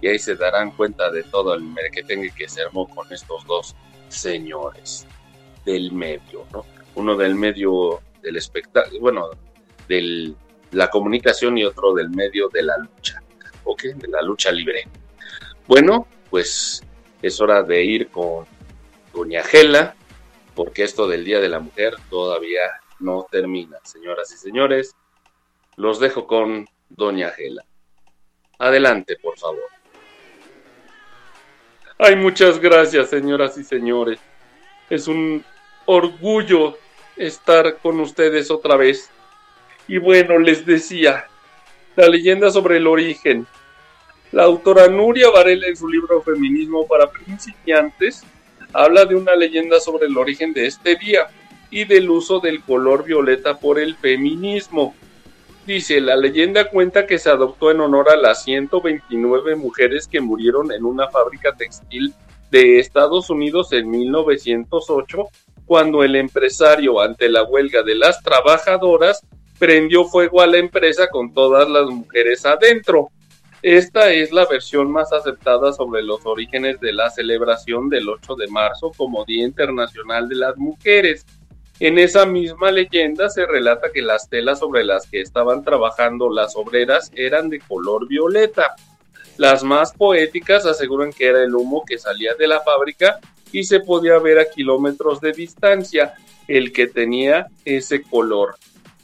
[0.00, 3.74] Y ahí se darán cuenta de todo el merquetengue que se armó con estos dos
[4.08, 5.06] señores
[5.64, 6.64] del medio, ¿no?
[6.94, 9.30] Uno del medio del espectáculo, bueno,
[9.88, 10.34] de
[10.72, 13.22] la comunicación y otro del medio de la lucha,
[13.64, 13.82] ¿ok?
[13.82, 14.84] De la lucha libre.
[15.66, 16.82] Bueno, pues
[17.22, 18.46] es hora de ir con
[19.12, 19.94] Doña Gela,
[20.54, 22.62] porque esto del Día de la Mujer todavía
[23.00, 23.78] no termina.
[23.84, 24.94] Señoras y señores,
[25.76, 27.64] los dejo con Doña Gela.
[28.58, 29.75] Adelante, por favor.
[31.98, 34.18] Ay, muchas gracias, señoras y señores.
[34.90, 35.44] Es un
[35.86, 36.76] orgullo
[37.16, 39.10] estar con ustedes otra vez.
[39.88, 41.26] Y bueno, les decía,
[41.94, 43.46] la leyenda sobre el origen
[44.32, 48.22] la autora Nuria Varela en su libro Feminismo para principiantes
[48.72, 51.28] habla de una leyenda sobre el origen de este día
[51.70, 54.94] y del uso del color violeta por el feminismo.
[55.66, 60.70] Dice, la leyenda cuenta que se adoptó en honor a las 129 mujeres que murieron
[60.70, 62.14] en una fábrica textil
[62.52, 65.28] de Estados Unidos en 1908,
[65.64, 69.26] cuando el empresario, ante la huelga de las trabajadoras,
[69.58, 73.10] prendió fuego a la empresa con todas las mujeres adentro.
[73.60, 78.46] Esta es la versión más aceptada sobre los orígenes de la celebración del 8 de
[78.46, 81.26] marzo como Día Internacional de las Mujeres.
[81.78, 86.56] En esa misma leyenda se relata que las telas sobre las que estaban trabajando las
[86.56, 88.74] obreras eran de color violeta.
[89.36, 93.20] Las más poéticas aseguran que era el humo que salía de la fábrica
[93.52, 96.14] y se podía ver a kilómetros de distancia
[96.48, 98.56] el que tenía ese color.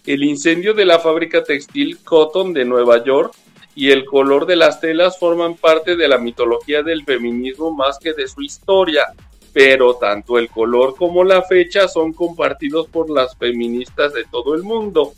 [0.07, 3.35] El incendio de la fábrica textil Cotton de Nueva York
[3.75, 8.15] y el color de las telas forman parte de la mitología del feminismo más que
[8.15, 9.07] de su historia,
[9.53, 14.63] pero tanto el color como la fecha son compartidos por las feministas de todo el
[14.63, 15.13] mundo.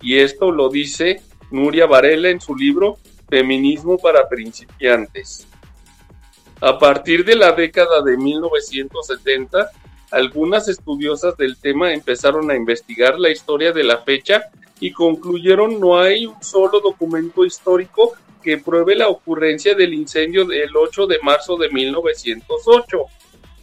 [0.00, 2.98] Y esto lo dice Nuria Varela en su libro
[3.28, 5.46] Feminismo para principiantes.
[6.60, 9.70] A partir de la década de 1970,
[10.10, 14.44] algunas estudiosas del tema empezaron a investigar la historia de la fecha
[14.80, 20.74] y concluyeron no hay un solo documento histórico que pruebe la ocurrencia del incendio del
[20.74, 22.98] 8 de marzo de 1908.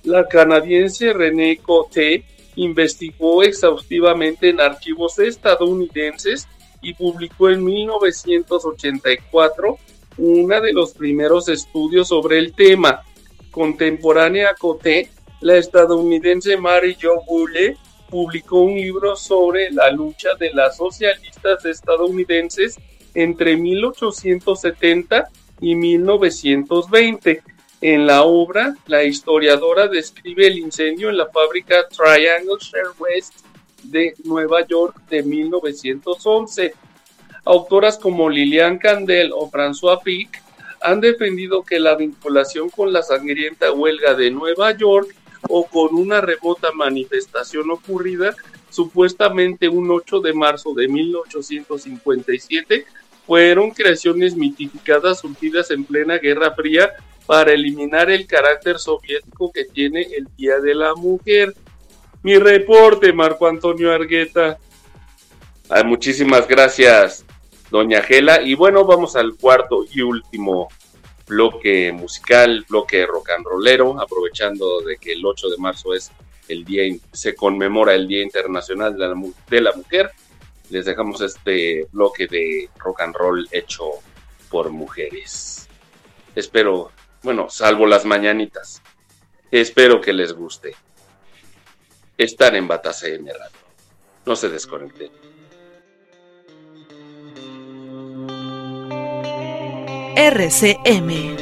[0.05, 2.25] La canadiense René Coté
[2.55, 6.47] investigó exhaustivamente en archivos estadounidenses
[6.81, 9.79] y publicó en 1984
[10.17, 13.01] uno de los primeros estudios sobre el tema.
[13.49, 15.09] Contemporánea a Coté,
[15.41, 17.75] la estadounidense Mary Jo Bulle
[18.07, 22.75] publicó un libro sobre la lucha de las socialistas estadounidenses
[23.15, 25.29] entre 1870
[25.61, 27.54] y 1920.
[27.87, 33.45] En la obra, la historiadora describe el incendio en la fábrica Triangle Share West
[33.83, 36.73] de Nueva York de 1911.
[37.43, 40.41] Autoras como Lilian Candel o François Pic
[40.81, 45.15] han defendido que la vinculación con la sangrienta huelga de Nueva York
[45.47, 48.35] o con una remota manifestación ocurrida
[48.71, 52.87] supuestamente un 8 de marzo de 1857
[53.25, 56.91] fueron creaciones mitificadas surgidas en plena Guerra Fría
[57.25, 61.53] para eliminar el carácter soviético que tiene el Día de la Mujer.
[62.21, 64.57] Mi reporte, Marco Antonio Argueta.
[65.69, 67.25] Ay, muchísimas gracias,
[67.71, 68.41] doña Gela.
[68.41, 70.67] Y bueno, vamos al cuarto y último
[71.27, 76.11] bloque musical, bloque rock and rollero, aprovechando de que el 8 de marzo es
[76.47, 80.11] el día, se conmemora el Día Internacional de la, Mu- de la Mujer.
[80.69, 83.91] Les dejamos este bloque de rock and roll hecho
[84.49, 85.67] por mujeres.
[86.35, 86.91] Espero,
[87.23, 88.81] bueno, salvo las mañanitas.
[89.51, 90.75] Espero que les guste.
[92.17, 93.65] Están en Batas AM Radio.
[94.25, 95.11] No se desconecten.
[100.17, 101.35] RCM.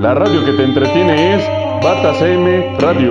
[0.00, 1.42] La radio que te entretiene es
[1.82, 3.08] Batas M Radio.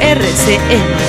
[0.00, 1.03] RCM.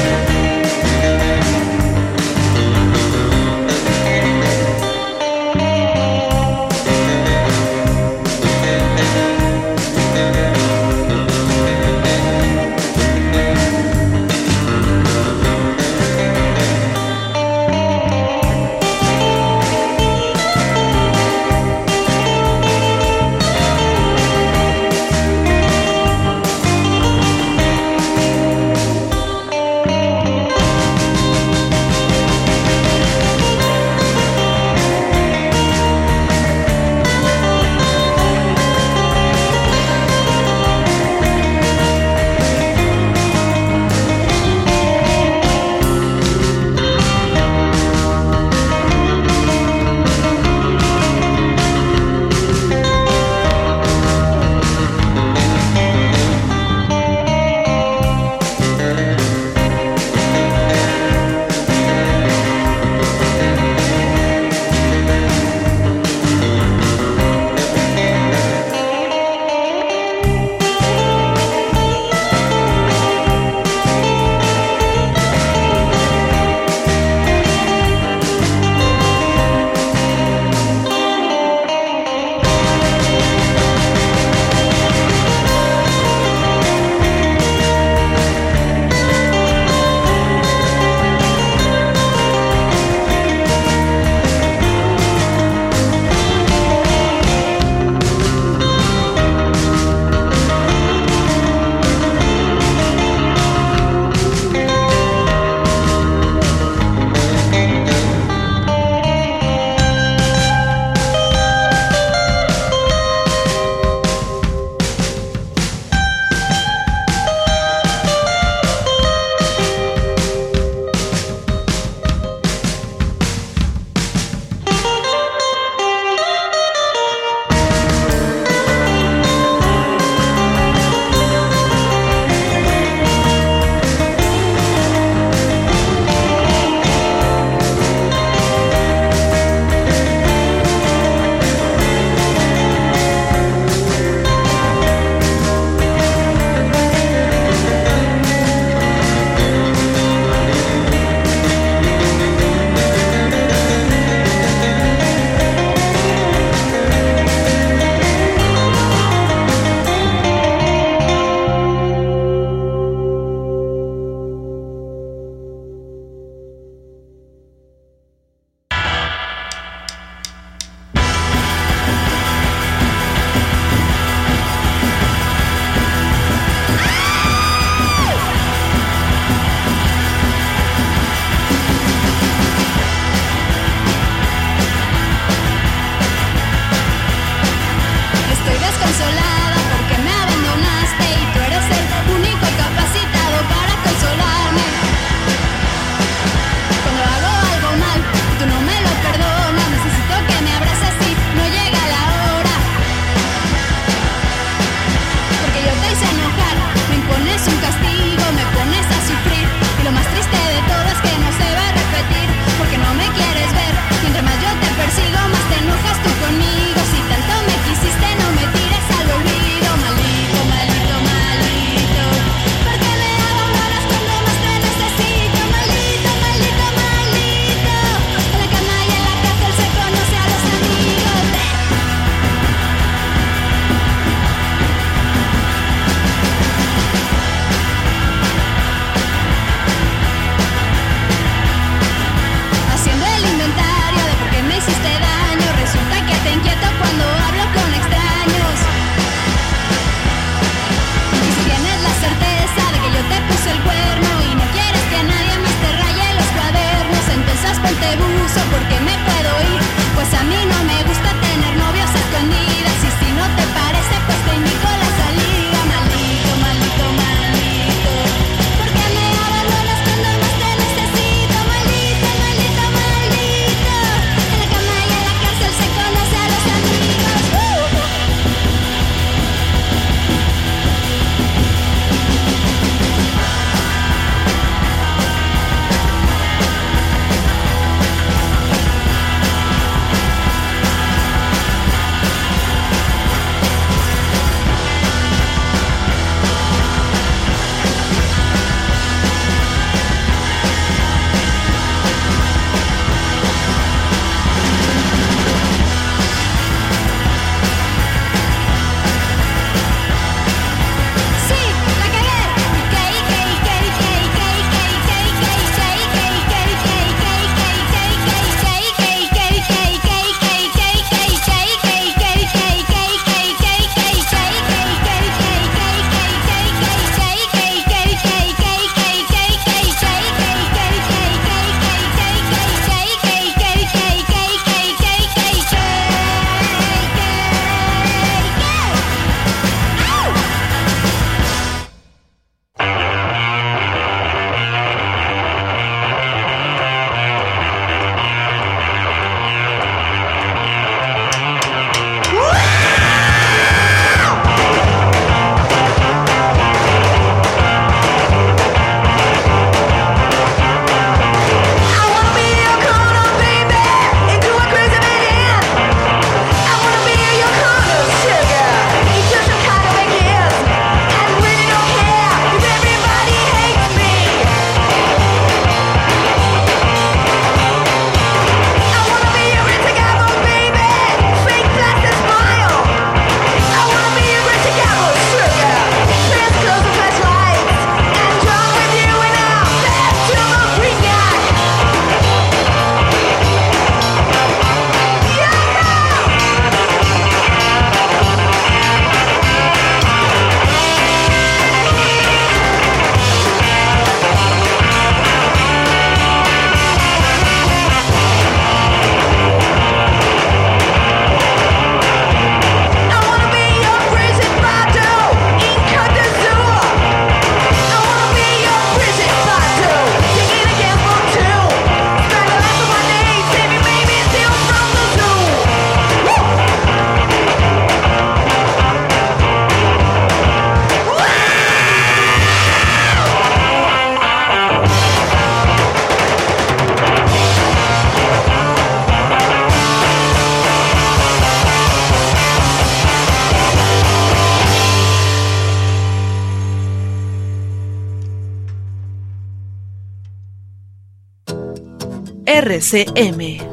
[452.65, 453.44] SM.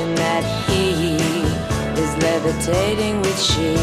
[0.00, 1.16] that he
[2.00, 3.76] is levitating with she.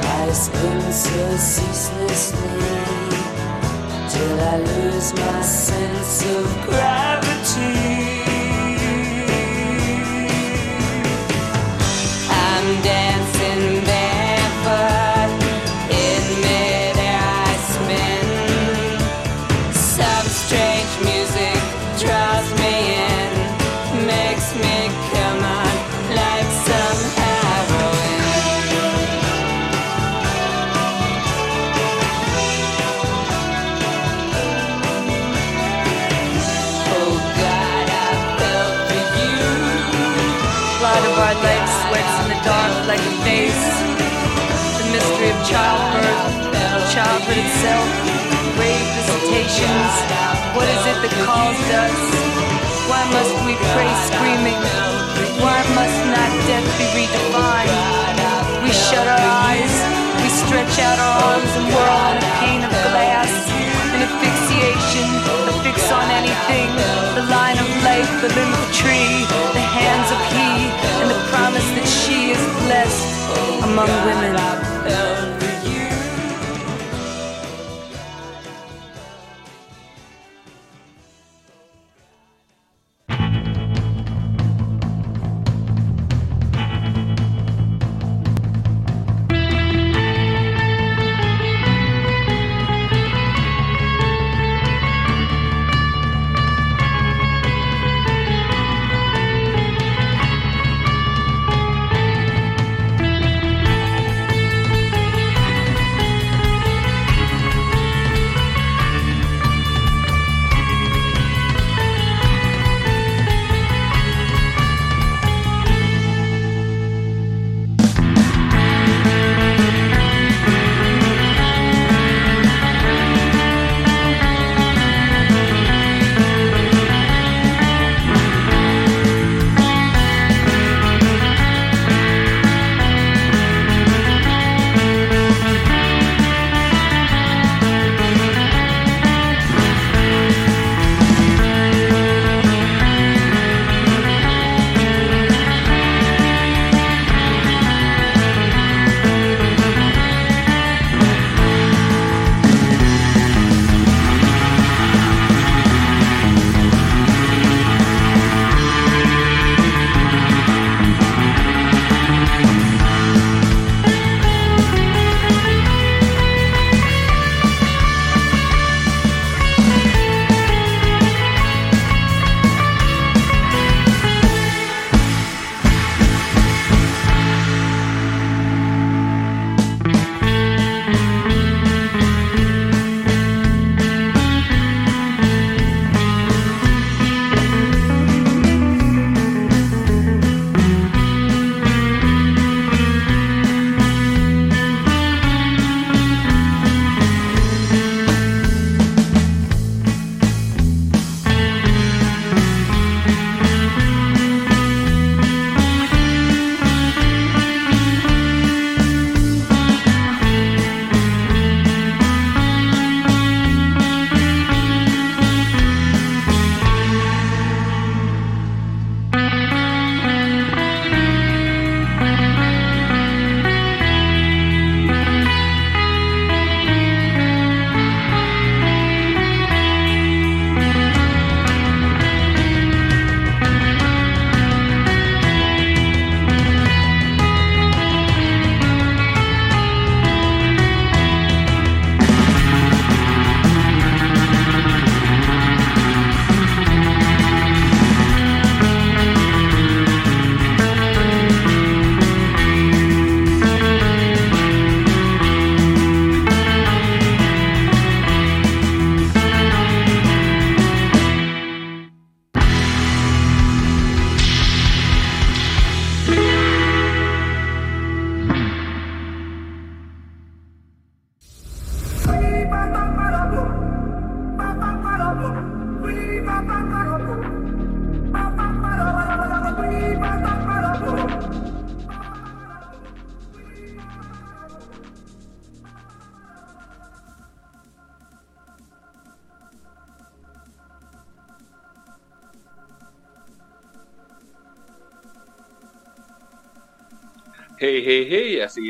[0.00, 2.58] I spin so ceaselessly
[4.10, 8.07] till I lose my sense of gravity.
[49.58, 51.98] What is it that calls us?
[52.86, 54.62] Why must we pray screaming?
[55.42, 57.74] Why must not death be redefined?
[58.62, 59.74] We shut our eyes,
[60.22, 63.34] we stretch out our arms and whirl in a pane of glass,
[63.98, 65.10] an asphyxiation,
[65.50, 66.70] a fix on anything,
[67.18, 69.26] the line of life, the limb of tree,
[69.58, 70.70] the hands of he,
[71.02, 75.17] and the promise that she is blessed among women.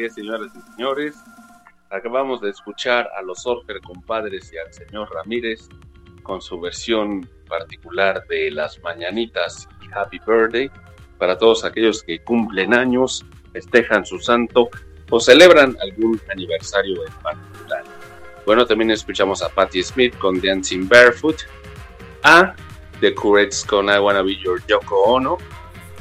[0.08, 1.16] Señoras y señores.
[1.90, 5.68] Acabamos de escuchar a los Orfer compadres y al señor Ramírez
[6.22, 10.70] con su versión particular de las mañanitas y Happy Birthday
[11.18, 14.68] para todos aquellos que cumplen años, festejan su santo
[15.10, 17.82] o celebran algún aniversario en particular.
[18.46, 21.36] Bueno, también escuchamos a Patti Smith con Dancing Barefoot,
[22.22, 22.54] a
[23.00, 25.38] The Curates con I Wanna Be Your Yoko Ono,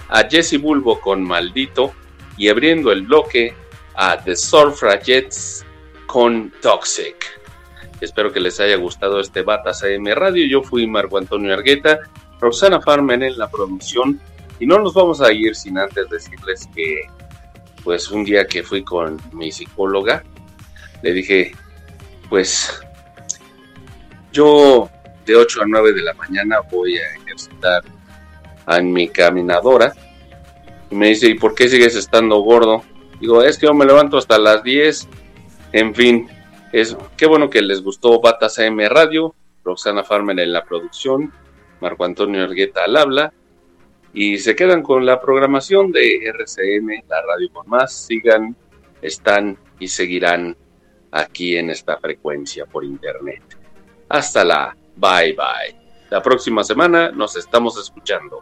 [0.09, 1.93] a Jesse Bulbo con Maldito
[2.37, 3.55] y abriendo el bloque
[3.97, 5.65] a The Surfragettes
[6.05, 7.15] con Toxic.
[7.99, 10.45] Espero que les haya gustado este Batas AM Radio.
[10.47, 11.99] Yo fui Marco Antonio Argueta,
[12.39, 14.21] Roxana Farmen en la producción
[14.59, 17.01] y no nos vamos a ir sin antes decirles que
[17.83, 20.23] pues un día que fui con mi psicóloga
[21.01, 21.51] le dije
[22.29, 22.81] pues
[24.31, 24.89] yo
[25.25, 27.83] de 8 a 9 de la mañana voy a ejercitar
[28.67, 29.93] en mi caminadora
[30.89, 32.83] y me dice, ¿y por qué sigues estando gordo?
[33.19, 35.07] Digo, es que yo me levanto hasta las 10.
[35.73, 36.27] En fin,
[36.72, 39.34] es, qué bueno que les gustó Batas AM Radio,
[39.64, 41.34] Roxana Farmer en la producción,
[41.81, 43.34] Marco Antonio Ergueta al habla.
[44.14, 47.94] Y se quedan con la programación de RCM, la radio con más.
[47.94, 48.56] Sigan,
[49.02, 50.56] están y seguirán
[51.11, 53.44] aquí en esta frecuencia por internet.
[54.10, 55.76] Hasta la bye bye.
[56.10, 58.41] La próxima semana nos estamos escuchando.